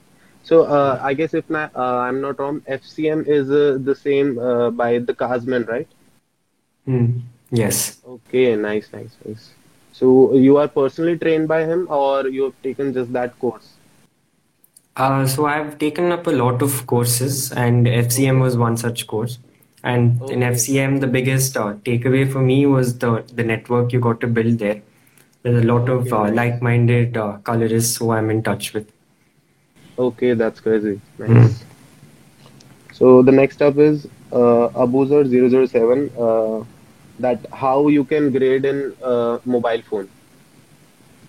So 0.44 0.64
uh, 0.64 1.00
I 1.02 1.14
guess 1.14 1.34
if 1.34 1.50
not, 1.50 1.76
uh, 1.76 1.98
I'm 2.08 2.22
not 2.22 2.40
wrong, 2.40 2.62
FCM 2.68 3.26
is 3.28 3.50
uh, 3.52 3.78
the 3.82 3.96
same 3.96 4.40
uh, 4.40 4.72
by 4.72 5.00
the 5.00 5.14
Kazman, 5.14 5.68
right? 5.68 5.88
Mm, 6.88 7.22
yes. 7.52 8.02
Okay, 8.08 8.56
nice, 8.56 8.90
nice, 8.94 9.16
nice. 9.26 9.52
So 9.94 10.34
you 10.36 10.58
are 10.58 10.68
personally 10.68 11.18
trained 11.18 11.48
by 11.48 11.66
him 11.66 11.88
or 11.90 12.28
you 12.28 12.44
have 12.46 12.62
taken 12.64 12.94
just 12.94 13.14
that 13.14 13.38
course? 13.40 13.74
Uh, 14.96 15.26
so 15.26 15.46
I've 15.46 15.78
taken 15.80 16.12
up 16.12 16.28
a 16.28 16.32
lot 16.32 16.62
of 16.62 16.86
courses, 16.88 17.52
and 17.52 17.88
FCM 17.88 18.40
was 18.42 18.58
one 18.58 18.78
such 18.78 19.08
course. 19.08 19.40
And 19.84 20.22
in 20.30 20.44
FCM, 20.44 21.00
the 21.00 21.08
biggest 21.08 21.58
uh, 21.58 21.74
takeaway 21.86 22.32
for 22.32 22.42
me 22.42 22.66
was 22.66 22.98
the 23.00 23.24
the 23.34 23.44
network 23.44 23.94
you 23.94 24.00
got 24.00 24.20
to 24.22 24.28
build 24.28 24.60
there. 24.60 24.82
There's 25.44 25.64
a 25.64 25.68
lot 25.68 25.90
of 25.90 26.14
uh, 26.14 26.32
like-minded 26.32 27.18
uh, 27.18 27.38
colorists 27.44 27.98
who 27.98 28.12
I'm 28.12 28.30
in 28.30 28.44
touch 28.44 28.74
with. 28.74 28.92
Okay, 29.98 30.34
that's 30.34 30.60
crazy. 30.60 31.02
Mm. 31.18 31.30
Nice. 31.30 31.64
So 32.94 33.22
the 33.24 33.32
next 33.32 33.62
up 33.62 33.78
is 33.78 34.06
uh, 34.32 34.70
Abuzer007 34.84 36.12
uh, 36.18 36.66
that 37.20 37.46
how 37.52 37.88
you 37.88 38.04
can 38.04 38.32
grade 38.32 38.66
in 38.66 38.96
uh, 39.04 39.40
mobile 39.46 39.82
phone. 39.90 40.10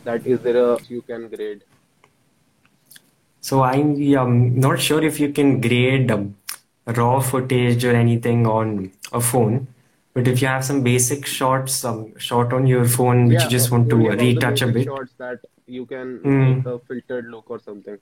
That 0.04 0.26
is 0.26 0.40
there 0.40 0.56
a 0.56 0.78
you 0.88 1.02
can 1.02 1.28
grade. 1.28 1.62
So 3.40 3.62
I'm 3.62 4.16
um, 4.16 4.60
not 4.60 4.80
sure 4.80 5.02
if 5.02 5.18
you 5.18 5.32
can 5.32 5.60
grade 5.60 6.10
um, 6.10 6.36
raw 6.86 7.20
footage 7.20 7.84
or 7.84 7.94
anything 7.94 8.46
on 8.46 8.92
a 9.12 9.20
phone, 9.20 9.66
but 10.14 10.28
if 10.28 10.42
you 10.42 10.48
have 10.48 10.64
some 10.64 10.82
basic 10.82 11.26
shots, 11.26 11.84
um, 11.84 12.16
shot 12.18 12.52
on 12.52 12.66
your 12.66 12.84
phone 12.86 13.28
which 13.28 13.44
Yeah, 13.44 13.48
you 13.50 13.50
just 13.50 13.70
uh, 13.70 13.72
want 13.72 13.90
to 13.90 13.96
only 13.96 14.08
about 14.08 14.34
the 14.34 14.34
retouch 14.34 14.62
a 14.62 14.68
bit, 14.68 14.84
shots 14.84 15.12
that 15.18 15.40
you 15.66 15.86
can 15.86 16.20
mm, 16.24 16.56
make 16.56 16.66
a 16.66 16.78
filtered 16.80 17.26
look 17.26 17.50
or 17.50 17.58
something. 17.60 17.98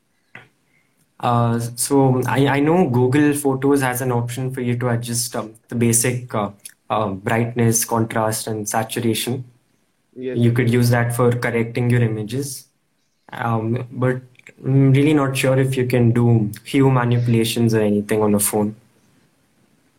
Uh, 1.20 1.58
so 1.76 2.22
I, 2.26 2.46
I 2.48 2.60
know 2.60 2.88
Google 2.88 3.34
Photos 3.34 3.82
has 3.82 4.00
an 4.00 4.10
option 4.10 4.52
for 4.52 4.62
you 4.62 4.76
to 4.78 4.88
adjust 4.88 5.36
um, 5.36 5.54
the 5.68 5.74
basic 5.74 6.34
uh, 6.34 6.50
uh, 6.88 7.10
brightness, 7.10 7.84
contrast, 7.84 8.46
and 8.46 8.68
saturation. 8.68 9.44
Yes, 10.14 10.38
You 10.38 10.52
could 10.52 10.70
use 10.70 10.90
that 10.90 11.14
for 11.14 11.32
correcting 11.32 11.90
your 11.90 12.02
images. 12.02 12.68
Um, 13.32 13.86
but 13.92 14.22
I'm 14.64 14.92
really 14.92 15.14
not 15.14 15.36
sure 15.36 15.58
if 15.58 15.76
you 15.76 15.86
can 15.86 16.12
do 16.12 16.50
hue 16.64 16.90
manipulations 16.90 17.74
or 17.74 17.80
anything 17.82 18.22
on 18.22 18.34
a 18.34 18.40
phone. 18.40 18.76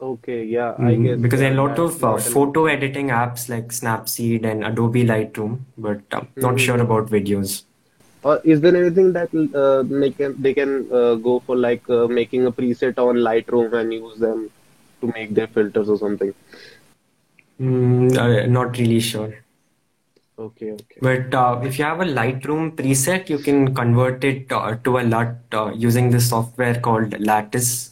Okay, 0.01 0.43
yeah, 0.45 0.75
I 0.81 0.95
Mm, 0.95 0.97
guess 0.97 1.21
because 1.21 1.39
there 1.39 1.49
are 1.49 1.53
uh, 1.53 1.53
a 1.53 1.63
lot 1.67 1.79
of 1.79 2.03
uh, 2.03 2.17
photo 2.17 2.65
editing 2.65 3.07
apps 3.09 3.49
like 3.49 3.67
Snapseed 3.69 4.45
and 4.45 4.63
Adobe 4.65 5.03
Lightroom, 5.05 5.59
but 5.77 6.01
um, 6.13 6.27
not 6.41 6.59
sure 6.59 6.79
Mm-hmm. 6.79 6.81
about 6.81 7.07
videos. 7.09 7.63
Or 8.23 8.39
is 8.43 8.61
there 8.61 8.75
anything 8.75 9.13
that 9.13 9.29
uh, 9.61 9.83
they 9.83 10.11
can 10.11 10.35
they 10.41 10.53
can 10.53 10.87
uh, 10.91 11.15
go 11.15 11.39
for 11.45 11.55
like 11.55 11.87
uh, 11.89 12.07
making 12.07 12.45
a 12.45 12.51
preset 12.51 12.97
on 12.97 13.15
Lightroom 13.17 13.73
and 13.73 13.93
use 13.93 14.17
them 14.19 14.49
to 15.01 15.07
make 15.15 15.33
their 15.33 15.47
filters 15.47 15.89
or 15.89 15.97
something? 15.97 16.33
Mm, 17.59 18.17
uh, 18.17 18.45
not 18.47 18.77
really 18.77 18.99
sure. 18.99 19.33
Okay, 20.37 20.71
okay. 20.71 21.01
But 21.01 21.33
uh, 21.33 21.59
if 21.63 21.77
you 21.79 21.85
have 21.85 21.99
a 22.01 22.05
Lightroom 22.05 22.75
preset, 22.75 23.29
you 23.29 23.39
can 23.39 23.73
convert 23.75 24.23
it 24.23 24.51
uh, 24.51 24.75
to 24.83 24.97
a 24.97 25.01
LUT 25.01 25.35
uh, 25.53 25.71
using 25.75 26.11
this 26.11 26.29
software 26.29 26.79
called 26.79 27.19
Lattice, 27.19 27.90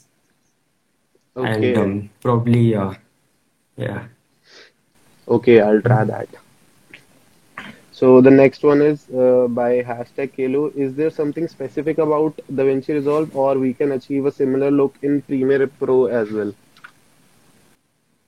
and 1.35 1.77
um, 1.77 2.09
probably, 2.21 2.75
uh, 2.75 2.93
yeah. 3.77 4.07
okay, 5.27 5.61
I'll 5.61 5.81
try 5.81 6.03
that. 6.05 6.29
So 7.91 8.21
the 8.21 8.31
next 8.31 8.63
one 8.63 8.81
is 8.81 9.09
uh, 9.09 9.47
by 9.49 9.81
hashtag 9.83 10.31
Kelo. 10.35 10.73
Is 10.75 10.95
there 10.95 11.09
something 11.09 11.47
specific 11.47 11.97
about 11.97 12.39
DaVinci 12.51 12.89
Resolve 12.93 13.35
or 13.35 13.57
we 13.57 13.73
can 13.73 13.91
achieve 13.91 14.25
a 14.25 14.31
similar 14.31 14.71
look 14.71 14.95
in 15.01 15.21
Premiere 15.21 15.67
Pro 15.67 16.05
as 16.05 16.31
well? 16.31 16.53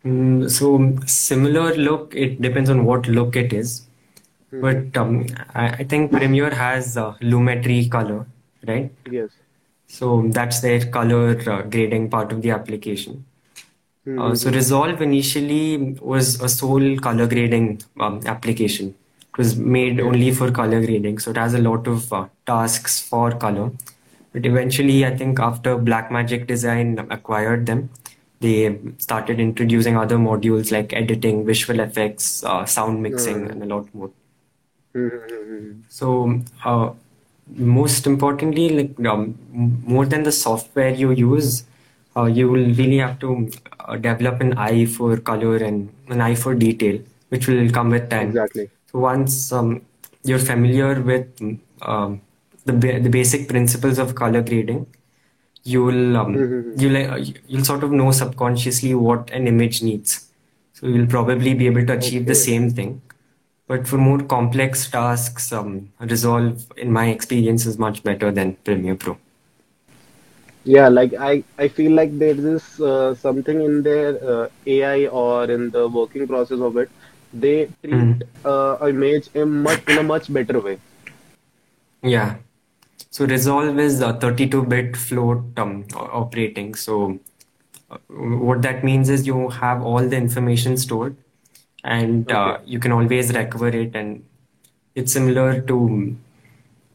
Mm, 0.06 0.50
so 0.50 0.96
similar 1.06 1.76
look, 1.76 2.16
it 2.16 2.42
depends 2.42 2.70
on 2.70 2.86
what 2.86 3.08
look 3.08 3.36
it 3.36 3.54
is. 3.54 3.88
hmm 4.52 4.62
But 4.62 4.98
um, 4.98 5.26
I, 5.56 5.68
I 5.70 5.84
think 5.84 6.12
Premiere 6.12 6.52
has 6.54 6.98
uh, 6.98 7.14
Lumetri 7.22 7.90
color, 7.90 8.26
right? 8.68 8.92
Yes. 9.10 9.30
So 9.98 10.08
that's 10.38 10.62
their 10.62 10.80
color 10.98 11.26
uh, 11.54 11.62
grading 11.64 12.10
part 12.10 12.32
of 12.32 12.42
the 12.42 12.52
application. 12.52 13.26
Uh, 14.18 14.34
so 14.36 14.50
Mm-hmm. 14.50 14.56
Resolve 14.56 15.02
initially 15.02 15.96
was 16.02 16.42
a 16.42 16.50
sole 16.50 16.98
color 16.98 17.28
grading 17.28 17.82
um, 18.00 18.20
application. 18.26 18.96
It 19.34 19.38
was 19.38 19.56
made 19.58 20.00
only 20.00 20.32
for 20.32 20.52
color 20.52 20.80
grading, 20.86 21.20
so 21.20 21.32
it 21.32 21.38
has 21.38 21.54
a 21.54 21.60
lot 21.60 21.88
of 21.88 22.12
uh, 22.12 22.28
tasks 22.46 23.00
for 23.00 23.32
color. 23.32 23.72
But 24.34 24.46
eventually, 24.46 25.06
I 25.06 25.16
think 25.16 25.40
after 25.40 25.78
Blackmagic 25.78 26.48
Design 26.48 26.98
acquired 27.10 27.66
them, 27.66 27.90
they 28.40 28.80
started 28.98 29.40
introducing 29.40 29.98
other 29.98 30.18
modules 30.18 30.72
like 30.72 30.94
editing, 30.94 31.46
visual 31.46 31.80
effects, 31.80 32.44
uh, 32.44 32.66
sound 32.66 33.02
mixing, 33.04 33.46
Uh, 33.46 33.52
and 33.52 33.64
a 33.64 33.66
lot 33.68 33.94
more. 33.94 34.12
mm-hmm. 34.96 35.82
So, 35.90 36.42
uh, 36.66 36.92
most 37.48 38.06
importantly, 38.08 38.70
like 38.70 39.06
um, 39.08 39.38
more 39.54 40.06
than 40.06 40.24
the 40.24 40.32
software 40.32 40.90
you 40.90 41.12
use, 41.12 41.64
uh, 42.16 42.26
you 42.26 42.50
will 42.50 42.66
really 42.76 42.98
have 42.98 43.20
to 43.20 43.50
uh, 43.80 43.96
develop 43.98 44.42
an 44.42 44.58
eye 44.58 44.86
for 44.86 45.18
color 45.18 45.58
and 45.58 45.90
an 46.10 46.22
eye 46.22 46.36
for 46.36 46.56
detail, 46.56 47.00
which 47.30 47.48
will 47.48 47.70
come 47.72 47.90
with 47.90 48.10
time. 48.10 48.30
Exactly. 48.30 48.70
So 48.92 49.00
once 49.00 49.52
um, 49.52 49.82
you're 50.24 50.40
familiar 50.40 51.02
with 51.02 51.28
um, 51.82 52.22
the 52.66 52.74
ba- 52.74 53.00
the 53.00 53.10
basic 53.10 53.48
principles 53.48 53.98
of 54.00 54.16
color 54.16 54.42
grading, 54.42 54.88
you'll 55.64 56.18
um, 56.18 56.34
Mm-hmm. 56.36 56.80
you'll 56.80 56.98
uh, 56.98 57.18
you'll 57.48 57.66
sort 57.66 57.84
of 57.84 57.92
know 57.92 58.12
subconsciously 58.12 58.94
what 58.96 59.30
an 59.32 59.48
image 59.48 59.82
needs. 59.84 60.28
So 60.74 60.88
you'll 60.88 61.08
probably 61.08 61.54
be 61.54 61.68
able 61.68 61.86
to 61.86 61.94
achieve 61.94 62.26
the 62.26 62.36
same 62.36 62.70
thing. 62.72 63.02
But 63.72 63.88
for 63.88 63.98
more 63.98 64.20
complex 64.20 64.90
tasks, 64.92 65.54
um, 65.54 65.94
Resolve, 66.02 66.68
in 66.76 66.92
my 66.92 67.08
experience, 67.08 67.66
is 67.66 67.80
much 67.80 68.04
better 68.04 68.30
than 68.30 68.56
Premiere 68.66 68.96
Pro. 68.96 69.18
Yeah, 70.66 70.90
like 70.90 71.14
I, 71.14 71.44
I 71.58 71.70
feel 71.70 71.94
like 71.94 72.18
there 72.20 72.36
is 72.56 72.82
uh, 72.82 73.16
something 73.16 73.62
in 73.62 73.82
their 73.84 74.10
uh, 74.32 74.50
AI 74.68 75.08
or 75.08 75.50
in 75.50 75.72
the 75.72 75.88
working 75.88 76.28
process 76.28 76.60
of 76.60 76.78
it. 76.78 76.90
They 77.34 77.70
treat 77.84 78.12
Mm. 78.12 78.22
uh, 78.44 78.88
image 78.90 79.30
in 79.34 79.64
much 79.64 79.82
in 79.88 80.00
a 80.00 80.04
much 80.04 80.32
better 80.34 80.60
way. 80.60 80.80
Yeah. 82.04 82.38
So 83.12 83.26
Resolve 83.26 83.80
is 83.80 84.02
a 84.02 84.14
32-bit 84.14 84.98
float 84.98 85.58
um, 85.58 85.86
operating. 85.96 86.76
So 86.76 87.20
uh, 87.90 87.98
what 88.10 88.62
that 88.64 88.84
means 88.84 89.10
is 89.10 89.28
you 89.28 89.50
have 89.50 89.84
all 89.84 90.08
the 90.08 90.18
information 90.18 90.78
stored 90.78 91.16
and 91.84 92.32
uh, 92.32 92.58
you 92.66 92.80
can 92.80 92.92
always 92.92 93.34
recover 93.34 93.70
it 93.70 93.96
and 93.96 94.24
it's 94.96 95.14
similar 95.14 95.62
to 95.62 96.16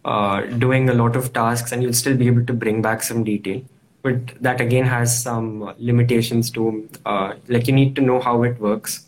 uh, 0.05 0.43
doing 0.65 0.89
a 0.89 0.95
lot 0.95 1.17
of 1.17 1.33
tasks 1.33 1.73
and 1.73 1.83
you'll 1.83 1.93
still 1.93 2.17
be 2.17 2.27
able 2.27 2.45
to 2.47 2.53
bring 2.53 2.81
back 2.83 3.03
some 3.03 3.25
detail 3.25 3.63
but 4.03 4.41
that 4.41 4.61
again 4.61 4.85
has 4.87 5.21
some 5.23 5.75
limitations 5.79 6.51
to 6.51 6.89
uh, 7.07 7.35
like 7.49 7.67
you 7.67 7.73
need 7.73 7.95
to 7.97 8.03
know 8.03 8.21
how 8.21 8.43
it 8.45 8.59
works 8.61 9.07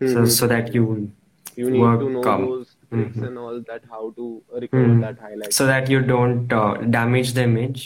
so 0.00 0.24
so 0.26 0.46
that 0.46 0.66
Mm-hmm. 0.66 0.74
you 0.74 1.12
You 1.60 1.70
need 1.70 1.98
to 2.00 2.08
know 2.12 2.22
um, 2.32 2.44
those 2.46 2.68
tricks 2.90 3.16
mhm. 3.16 3.26
and 3.28 3.38
all 3.38 3.56
that, 3.70 3.82
how 3.94 4.04
to 4.18 4.26
recover 4.62 4.84
Mm. 4.92 5.00
that 5.00 5.18
highlight. 5.24 5.52
so 5.56 5.66
that 5.70 5.90
you 5.92 5.98
don't 6.10 6.52
uh, 6.58 6.74
damage 6.96 7.32
the 7.38 7.42
image. 7.48 7.82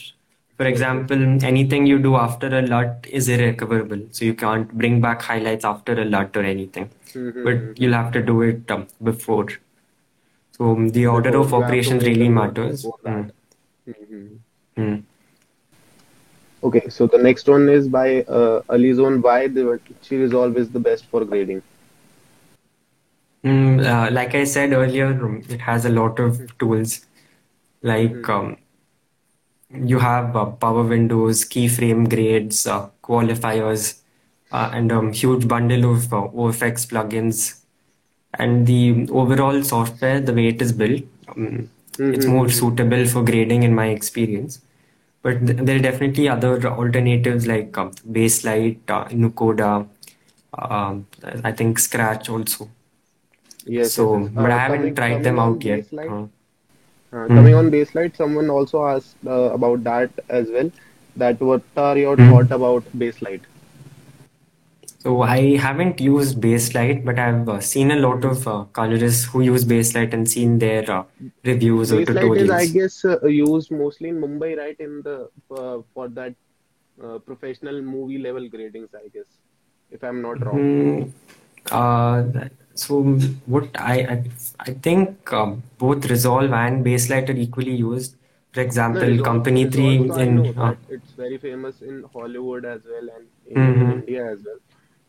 For 0.57 0.67
example, 0.67 1.21
anything 1.45 1.87
you 1.87 1.99
do 1.99 2.17
after 2.17 2.47
a 2.47 2.63
LUT 2.63 3.07
is 3.11 3.29
irrecoverable, 3.29 4.01
so 4.11 4.25
you 4.25 4.35
can't 4.35 4.71
bring 4.77 5.01
back 5.01 5.23
highlights 5.23 5.65
after 5.65 5.93
a 6.01 6.05
LUT 6.05 6.37
or 6.37 6.43
anything, 6.43 6.91
Mm-hmm. 7.15 7.45
but 7.45 7.79
you'll 7.81 7.93
have 7.93 8.13
to 8.13 8.23
do 8.23 8.43
it 8.43 8.71
um, 8.71 8.87
before. 9.03 9.49
So 10.53 10.71
um, 10.73 10.89
the 10.91 11.07
order 11.07 11.31
Before 11.31 11.45
of 11.45 11.51
you 11.51 11.61
have 11.61 11.61
to 11.61 11.65
operations 11.67 12.05
really 12.05 12.29
matters. 12.29 12.83
before 12.83 12.99
Mm-hmm. 13.89 14.37
mm. 14.77 15.03
Okay, 16.63 16.89
so 16.89 17.07
the 17.07 17.19
next 17.19 17.49
one 17.49 17.69
is 17.69 17.89
by 17.89 18.23
uh, 18.23 18.63
Alizon. 18.71 19.23
Why 19.23 19.47
the 19.49 19.65
Virtual 19.65 20.19
Resolve 20.21 20.57
is 20.57 20.71
the 20.71 20.81
best 20.81 21.07
for 21.07 21.25
grading? 21.25 21.63
Mm, 23.45 23.85
uh, 23.85 24.11
like 24.13 24.35
I 24.35 24.45
said 24.45 24.73
earlier, 24.73 25.09
um, 25.25 25.43
it 25.49 25.61
has 25.61 25.85
a 25.85 25.91
lot 25.91 26.19
of 26.19 26.57
tools 26.59 27.07
like 27.83 28.13
Mm-hmm. 28.13 28.31
um, 28.31 28.57
you 29.77 29.99
have 29.99 30.37
uh, 30.37 30.47
power 30.47 30.83
windows, 30.83 31.45
keyframe 31.45 32.09
grades, 32.09 32.67
uh, 32.67 32.89
qualifiers, 33.03 34.01
uh, 34.53 34.71
and 34.73 34.91
a 34.93 35.11
huge 35.13 35.49
bundle 35.49 35.93
of 35.95 36.13
uh, 36.13 36.29
OFX 36.35 36.87
plugins. 36.87 37.61
And 38.39 38.67
the 38.67 39.09
overall 39.11 39.63
software, 39.63 40.21
the 40.21 40.33
way 40.35 40.49
it 40.49 40.61
is 40.63 40.73
built, 40.73 41.03
um, 41.29 41.71
it's 42.11 42.27
more 42.27 42.49
Mm-hmm. 42.49 42.51
suitable 42.51 43.07
for 43.07 43.23
grading 43.25 43.63
in 43.63 43.75
my 43.75 43.89
experience. 43.89 44.61
But 45.23 45.47
th- 45.47 45.59
there 45.61 45.77
are 45.77 45.81
definitely 45.83 46.29
other 46.29 46.65
alternatives 46.67 47.47
like 47.47 47.77
um, 47.79 47.93
Baselight, 48.11 48.79
uh, 48.89 49.05
Nucoda, 49.09 49.89
um, 50.59 51.07
I 51.45 51.53
think 51.53 51.79
Scratch 51.79 52.29
also. 52.29 52.69
Yes, 53.67 53.99
So, 53.99 54.31
but 54.35 54.51
I 54.51 54.59
Uh, 54.69 54.91
haven't 54.93 54.95
tried 54.97 55.23
them 55.23 55.39
out 55.39 55.65
yet. 55.65 55.85
Uh, 57.15 57.19
uh, 57.19 57.29
mm, 57.29 57.37
coming 57.37 57.55
on 57.55 57.71
Baselight, 57.71 58.17
someone 58.17 58.51
also 58.51 58.85
asked 58.87 59.17
uh, 59.27 59.53
about 59.59 59.85
that 59.85 60.11
as 60.29 60.49
well. 60.51 60.71
That 61.17 61.41
what 61.41 61.63
are 61.77 61.97
your 61.97 62.17
mm. 62.17 62.29
thought 62.29 62.51
about 62.51 62.85
Baselight? 62.99 63.43
So 64.99 65.23
I 65.23 65.57
haven't 65.59 66.01
used 66.01 66.41
Baselight, 66.41 67.05
but 67.05 67.19
I've 67.19 67.49
uh, 67.49 67.61
seen 67.61 67.91
a 67.91 67.97
lot 67.97 68.25
of 68.25 68.49
uh, 68.49 68.65
colorists 68.73 69.25
who 69.25 69.43
use 69.43 69.65
Baselight 69.65 70.13
and 70.15 70.29
seen 70.29 70.59
their 70.59 70.91
uh, 70.91 71.05
reviews 71.45 71.93
or 71.93 72.01
Baselight 72.01 72.37
is, 72.39 72.51
I 72.51 72.67
guess, 72.67 73.05
uh, 73.05 73.25
used 73.27 73.71
mostly 73.71 74.09
in 74.09 74.21
Mumbai, 74.21 74.57
right? 74.59 74.81
In 74.81 75.03
the 75.03 75.29
uh, 75.51 75.83
for 75.93 76.09
that 76.09 76.35
uh, 77.03 77.19
professional 77.19 77.81
movie 77.83 78.19
level 78.19 78.49
gradings, 78.49 78.95
I 78.95 79.09
guess, 79.09 79.27
if 79.91 80.03
I'm 80.03 80.23
not 80.23 80.45
wrong. 80.45 80.59
Mm, 80.59 81.13
uh, 81.71 82.49
so 82.75 83.03
what 83.47 83.69
I 83.75 83.95
I, 84.15 84.25
I 84.61 84.73
think 84.75 85.33
um, 85.33 85.63
both 85.79 86.07
Resolve 86.07 86.53
and 86.53 86.85
Baselight 86.85 87.29
are 87.31 87.37
equally 87.47 87.75
used. 87.77 88.17
For 88.53 88.61
No, 88.89 89.03
example, 89.03 89.19
Resolve, 89.19 89.31
Company 89.31 89.69
3 89.71 89.97
Resolve, 89.97 90.11
I 90.11 90.29
know 90.29 90.53
uh, 90.57 90.75
it's 90.89 91.13
very 91.13 91.39
famous 91.39 91.81
in 91.83 92.05
Hollywood 92.13 92.65
as 92.65 92.83
well 92.85 93.09
and 93.17 93.27
in, 93.47 93.73
in 93.75 93.91
mhm, 93.91 93.93
India 93.93 94.25
as 94.33 94.39
well. 94.45 94.59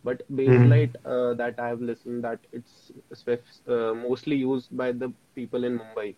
But 0.03 0.21
mhm. 0.45 0.89
Baselight, 0.89 0.95
uh, 1.05 1.33
that 1.35 1.59
I've 1.59 1.81
listened 1.81 2.23
that 2.23 2.39
it's 2.51 2.91
uh, 3.67 3.93
mostly 3.93 4.35
used 4.37 4.75
by 4.75 4.91
the 4.91 5.11
people 5.35 5.63
in 5.63 5.77
Mumbai. 5.79 6.15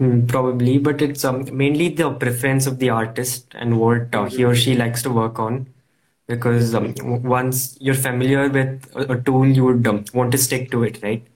Mm, 0.00 0.28
Probably, 0.28 0.78
but 0.78 1.00
it's 1.02 1.24
um, 1.24 1.46
mainly 1.56 1.88
the 1.88 2.10
preference 2.12 2.66
of 2.66 2.78
the 2.78 2.90
artist 2.90 3.46
and 3.54 3.78
what 3.78 4.14
uh, 4.14 4.24
he 4.26 4.44
or 4.44 4.54
she 4.54 4.74
Mm-hmm. 4.74 4.76
likes 4.76 5.02
to 5.02 5.10
work 5.10 5.38
on. 5.38 5.66
Because 6.26 6.74
um, 6.74 6.94
once 7.22 7.76
you're 7.80 7.94
familiar 7.94 8.48
with 8.48 8.90
a, 8.94 9.20
tool, 9.20 9.46
you 9.46 9.64
would 9.64 9.86
um, 9.86 10.04
want 10.14 10.32
to 10.32 10.38
stick 10.38 10.70
to 10.70 10.82
it, 10.84 11.02
right? 11.02 11.26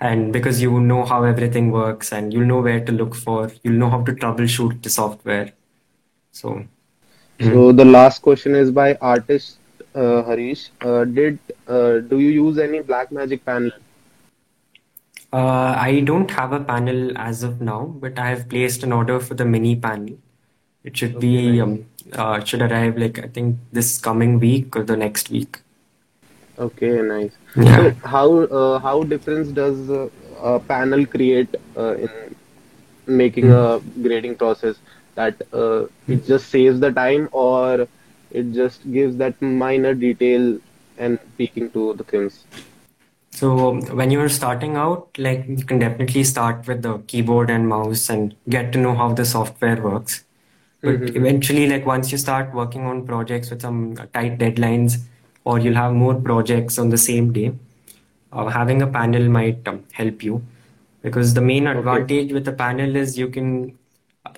And 0.00 0.32
because 0.32 0.60
you 0.60 0.80
know 0.80 1.04
how 1.04 1.22
everything 1.22 1.70
works 1.70 2.12
and 2.12 2.32
you'll 2.32 2.46
know 2.46 2.60
where 2.60 2.84
to 2.84 2.92
look 2.92 3.14
for, 3.14 3.52
you'll 3.62 3.78
know 3.78 3.88
how 3.88 4.02
to 4.02 4.12
troubleshoot 4.12 4.82
the 4.82 4.90
software. 4.90 5.52
So. 6.32 6.64
So 7.40 7.70
the 7.70 7.84
last 7.84 8.22
question 8.22 8.54
is 8.54 8.70
by 8.70 8.94
artist 8.94 9.58
uh, 9.94 10.22
Harish. 10.22 10.70
Uh, 10.80 11.04
did 11.04 11.38
uh, 11.66 11.98
do 11.98 12.18
you 12.18 12.30
use 12.30 12.58
any 12.58 12.80
Blackmagic 12.80 13.44
panel? 13.44 13.72
Uh, 15.32 15.74
I 15.76 16.00
don't 16.00 16.30
have 16.30 16.52
a 16.52 16.60
panel 16.60 17.16
as 17.18 17.42
of 17.42 17.60
now, 17.60 17.86
but 17.86 18.18
I 18.18 18.28
have 18.30 18.48
placed 18.48 18.82
an 18.82 18.92
order 18.92 19.18
for 19.20 19.34
the 19.34 19.44
mini 19.44 19.76
panel. 19.76 20.16
It 20.86 20.96
should 20.96 21.20
be 21.20 21.60
um, 21.60 21.84
uh, 22.12 22.38
it 22.40 22.48
should 22.48 22.62
arrive 22.62 22.96
like 22.96 23.18
I 23.22 23.28
think 23.28 23.56
this 23.72 23.98
coming 23.98 24.38
week 24.40 24.76
or 24.76 24.84
the 24.84 24.96
next 24.96 25.30
week. 25.30 25.58
Okay, 26.58 27.02
nice. 27.02 27.32
Yeah. 27.56 27.76
So 27.76 27.90
how 28.04 28.28
uh, 28.58 28.78
how 28.78 29.02
difference 29.02 29.48
does 29.48 29.90
uh, 29.90 30.08
a 30.40 30.60
panel 30.60 31.04
create 31.04 31.54
uh, 31.76 31.96
in 31.96 32.36
making 33.06 33.50
a 33.52 33.80
grading 34.02 34.36
process? 34.36 34.76
That 35.16 35.42
uh, 35.52 35.86
it 36.06 36.26
just 36.26 36.50
saves 36.50 36.78
the 36.78 36.92
time, 36.92 37.28
or 37.32 37.88
it 38.30 38.52
just 38.52 38.90
gives 38.92 39.16
that 39.16 39.40
minor 39.42 39.94
detail 39.94 40.58
and 40.98 41.18
peeking 41.38 41.70
to 41.70 41.94
the 41.94 42.04
things. 42.04 42.44
So 43.30 43.70
um, 43.70 43.80
when 43.96 44.10
you're 44.10 44.28
starting 44.28 44.76
out, 44.76 45.08
like 45.18 45.46
you 45.48 45.64
can 45.64 45.78
definitely 45.78 46.24
start 46.24 46.66
with 46.66 46.82
the 46.82 46.98
keyboard 47.06 47.50
and 47.50 47.68
mouse 47.68 48.08
and 48.08 48.34
get 48.48 48.72
to 48.72 48.78
know 48.78 48.94
how 48.94 49.12
the 49.12 49.24
software 49.24 49.82
works. 49.82 50.25
But 50.84 50.96
Mm-hmm. 51.00 51.16
eventually, 51.16 51.68
like 51.68 51.84
once 51.86 52.12
you 52.12 52.18
start 52.18 52.54
working 52.54 52.86
on 52.86 53.06
projects 53.06 53.50
with 53.50 53.62
some 53.62 53.96
tight 54.12 54.38
deadlines, 54.38 54.98
or 55.44 55.58
you'll 55.58 55.74
have 55.74 55.92
more 55.94 56.14
projects 56.14 56.78
on 56.78 56.90
the 56.90 56.98
same 56.98 57.32
day, 57.32 57.52
uh, 58.32 58.46
having 58.48 58.82
a 58.82 58.86
panel 58.86 59.28
might 59.28 59.66
um, 59.68 59.84
help 59.92 60.22
you 60.22 60.42
because 61.02 61.34
the 61.34 61.40
main 61.40 61.66
Okay. 61.74 62.06
advantage 62.06 62.32
with 62.32 62.46
a 62.48 62.52
panel 62.52 62.96
is 62.96 63.16
you 63.18 63.28
can 63.28 63.76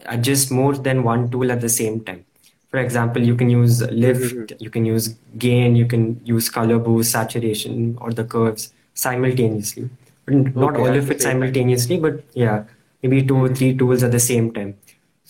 adjust 0.06 0.50
more 0.50 0.74
than 0.74 1.02
one 1.02 1.30
tool 1.30 1.50
at 1.50 1.60
the 1.60 1.68
same 1.68 2.00
time. 2.04 2.24
For 2.70 2.78
example, 2.78 3.22
you 3.22 3.34
can 3.34 3.48
use 3.50 3.82
Mm-hmm. 3.82 3.88
lift, 3.90 4.52
you 4.58 4.70
can 4.70 4.84
use 4.84 5.08
gain, 5.38 5.76
you 5.76 5.86
can 5.86 6.20
use 6.24 6.48
color 6.50 6.78
boost, 6.78 7.12
saturation, 7.12 7.96
or 8.00 8.12
the 8.12 8.24
curves 8.24 8.72
simultaneously. 8.94 9.88
But 10.26 10.54
not 10.56 10.76
Okay, 10.76 10.76
all 10.76 10.94
of 10.94 11.10
it 11.10 11.22
same 11.22 11.36
time. 11.38 11.62
simultaneously, 11.62 11.98
but 11.98 12.22
yeah, 12.34 12.64
maybe 13.02 13.24
two 13.26 13.38
or 13.44 13.48
Mm-hmm. 13.48 13.54
three 13.54 13.76
tools 13.76 14.02
at 14.02 14.12
the 14.12 14.20
same 14.20 14.52
time. 14.52 14.76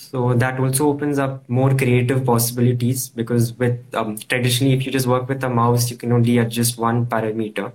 So 0.00 0.34
that 0.34 0.60
also 0.60 0.88
opens 0.88 1.18
up 1.18 1.48
more 1.48 1.74
creative 1.76 2.24
possibilities 2.24 3.08
because 3.10 3.52
with 3.58 3.78
um, 3.94 4.16
traditionally, 4.16 4.74
if 4.74 4.86
you 4.86 4.92
just 4.92 5.06
work 5.06 5.28
with 5.28 5.42
a 5.44 5.50
mouse, 5.50 5.90
you 5.90 5.96
can 5.96 6.12
only 6.12 6.38
adjust 6.38 6.78
one 6.78 7.06
parameter. 7.06 7.72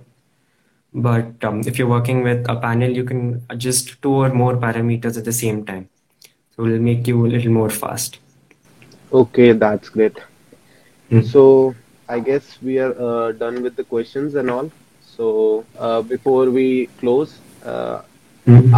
But 0.94 1.44
um, 1.44 1.60
if 1.66 1.78
you're 1.78 1.88
working 1.88 2.22
with 2.22 2.46
a 2.48 2.56
panel, 2.56 2.90
you 2.90 3.04
can 3.04 3.42
adjust 3.50 4.00
two 4.02 4.12
or 4.12 4.30
more 4.32 4.56
parameters 4.56 5.18
at 5.18 5.24
the 5.24 5.32
same 5.32 5.64
time. 5.64 5.88
So 6.56 6.66
it'll 6.66 6.80
make 6.80 7.06
you 7.06 7.26
a 7.26 7.28
little 7.28 7.52
more 7.52 7.70
fast. 7.70 8.18
Okay, 9.12 9.52
that's 9.52 9.88
great. 9.90 10.16
Mm. 11.10 11.24
So 11.24 11.74
I 12.08 12.20
guess 12.20 12.58
we 12.62 12.78
are 12.78 12.94
uh, 13.00 13.32
done 13.32 13.62
with 13.62 13.76
the 13.76 13.84
questions 13.84 14.34
and 14.34 14.50
all. 14.50 14.70
So 15.02 15.64
uh, 15.78 16.02
before 16.02 16.50
we 16.50 16.86
close, 17.00 17.38
uh, 17.64 18.02
Mhm. 18.46 18.72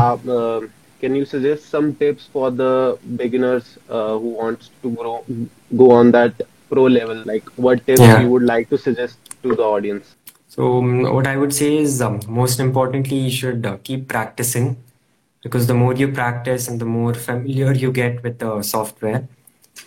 Can 1.06 1.14
you 1.14 1.24
suggest 1.24 1.68
some 1.70 1.94
tips 1.94 2.28
for 2.32 2.50
the 2.50 2.98
beginners 3.16 3.78
uh, 3.88 4.18
who 4.18 4.30
wants 4.42 4.70
to 4.82 4.90
grow, 4.90 5.24
go 5.76 5.90
on 5.92 6.10
that 6.10 6.40
pro 6.70 6.84
level? 6.84 7.22
Like 7.32 7.48
what 7.66 7.86
tips 7.86 8.00
Yeah. 8.00 8.20
you 8.22 8.30
would 8.30 8.42
like 8.42 8.68
to 8.70 8.78
suggest 8.86 9.36
to 9.44 9.54
the 9.54 9.62
audience? 9.62 10.16
So 10.48 10.78
um, 10.78 11.02
what 11.18 11.28
I 11.28 11.36
would 11.36 11.54
say 11.54 11.76
is 11.76 12.02
um, 12.02 12.20
most 12.28 12.58
importantly, 12.58 13.18
you 13.18 13.30
should 13.30 13.66
uh, 13.66 13.76
keep 13.84 14.08
practicing 14.08 14.76
because 15.44 15.68
the 15.68 15.74
more 15.74 15.94
you 15.94 16.08
practice 16.08 16.66
and 16.68 16.80
the 16.80 16.90
more 16.98 17.14
familiar 17.14 17.72
you 17.72 17.92
get 17.92 18.22
with 18.24 18.38
the 18.40 18.62
software, 18.62 19.28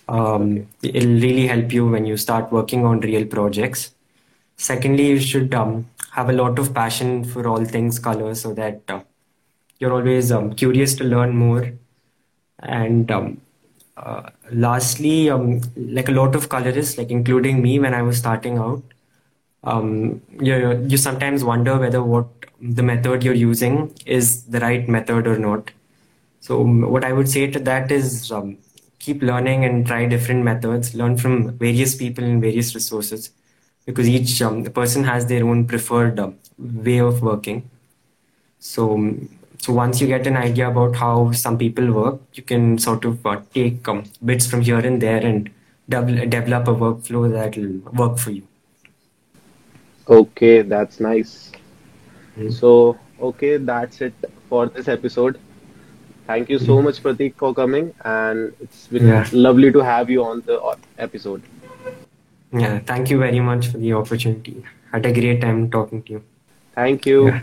um, 0.07 0.67
it'll 0.81 1.19
really 1.27 1.47
help 1.47 1.73
you 1.73 1.87
when 1.87 2.05
you 2.05 2.17
start 2.17 2.51
working 2.51 2.85
on 2.85 3.01
real 3.01 3.25
projects. 3.25 3.91
Secondly, 4.57 5.07
you 5.07 5.19
should 5.19 5.53
um, 5.53 5.85
have 6.11 6.29
a 6.29 6.33
lot 6.33 6.59
of 6.59 6.73
passion 6.73 7.23
for 7.23 7.47
all 7.47 7.65
things 7.65 7.99
color 7.99 8.35
so 8.35 8.53
that 8.53 8.81
uh, 8.87 9.01
you're 9.79 9.93
always 9.93 10.31
um, 10.31 10.53
curious 10.53 10.93
to 10.95 11.03
learn 11.03 11.35
more. 11.35 11.71
And 12.59 13.09
um, 13.09 13.41
uh, 13.95 14.29
lastly, 14.51 15.29
um, 15.29 15.61
like 15.75 16.09
a 16.09 16.11
lot 16.11 16.35
of 16.35 16.49
colorists, 16.49 16.97
like 16.97 17.09
including 17.09 17.61
me 17.61 17.79
when 17.79 17.93
I 17.93 18.01
was 18.01 18.17
starting 18.17 18.57
out, 18.57 18.83
um, 19.63 20.21
you, 20.39 20.85
you 20.87 20.97
sometimes 20.97 21.43
wonder 21.43 21.77
whether 21.77 22.03
what 22.03 22.27
the 22.61 22.83
method 22.83 23.23
you're 23.23 23.33
using 23.33 23.93
is 24.05 24.43
the 24.43 24.59
right 24.59 24.87
method 24.87 25.27
or 25.27 25.37
not. 25.37 25.71
So 26.41 26.61
um, 26.61 26.81
what 26.89 27.03
I 27.05 27.13
would 27.13 27.29
say 27.29 27.47
to 27.51 27.59
that 27.59 27.91
is 27.91 28.31
um, 28.31 28.57
keep 28.99 29.21
learning 29.21 29.63
and 29.63 29.85
try 29.87 30.05
different 30.05 30.43
methods. 30.43 30.93
Learn 30.93 31.17
from 31.17 31.57
various 31.57 31.95
people 31.95 32.23
and 32.23 32.41
various 32.41 32.75
resources, 32.75 33.31
because 33.85 34.07
each 34.07 34.41
person 34.73 35.03
has 35.05 35.25
their 35.27 35.45
own 35.45 35.65
preferred 35.65 36.19
um, 36.19 36.35
way 36.57 36.99
of 36.99 37.21
working. 37.21 37.69
So 38.59 39.15
so 39.59 39.73
once 39.73 39.99
you 40.01 40.07
get 40.07 40.25
an 40.25 40.37
idea 40.37 40.69
about 40.69 40.95
how 40.95 41.31
some 41.31 41.57
people 41.57 41.91
work, 41.91 42.19
you 42.33 42.43
can 42.43 42.77
sort 42.77 43.05
of 43.05 43.25
uh, 43.25 43.41
take 43.53 43.87
um, 43.87 44.03
bits 44.23 44.47
from 44.47 44.61
here 44.61 44.79
and 44.79 45.01
there 45.01 45.17
and 45.25 45.49
devel- 45.89 46.29
develop 46.29 46.67
a 46.67 46.73
workflow 46.73 47.29
that 47.31 47.57
will 47.57 47.79
work 47.93 48.17
for 48.17 48.31
you. 48.31 48.43
Okay, 50.07 50.61
that's 50.61 50.99
nice. 50.99 51.51
Mm. 52.37 52.51
So, 52.53 52.97
okay, 53.21 53.57
that's 53.57 54.01
it 54.01 54.13
for 54.47 54.67
this 54.67 54.87
episode. 54.87 55.39
Thank 56.25 56.49
you 56.49 56.59
so 56.59 56.81
much, 56.81 57.01
Prateek, 57.03 57.35
for 57.35 57.53
coming, 57.53 57.93
and 58.05 58.53
it's 58.61 58.87
been 58.87 59.07
Yeah. 59.07 59.27
lovely 59.31 59.71
to 59.71 59.79
have 59.79 60.09
you 60.09 60.23
on 60.23 60.41
the 60.45 60.59
uh, 60.61 60.75
episode. 60.97 61.41
Yeah. 62.53 62.79
Thank 62.79 63.09
you 63.09 63.17
very 63.19 63.39
much 63.39 63.67
for 63.67 63.77
the 63.77 63.93
opportunity. 63.93 64.63
Had 64.91 65.05
a 65.05 65.13
great 65.13 65.41
time 65.41 65.69
talking 65.69 66.03
to 66.03 66.13
you. 66.13 66.23
Thank 66.75 67.05
you. 67.05 67.27
Yeah. 67.27 67.41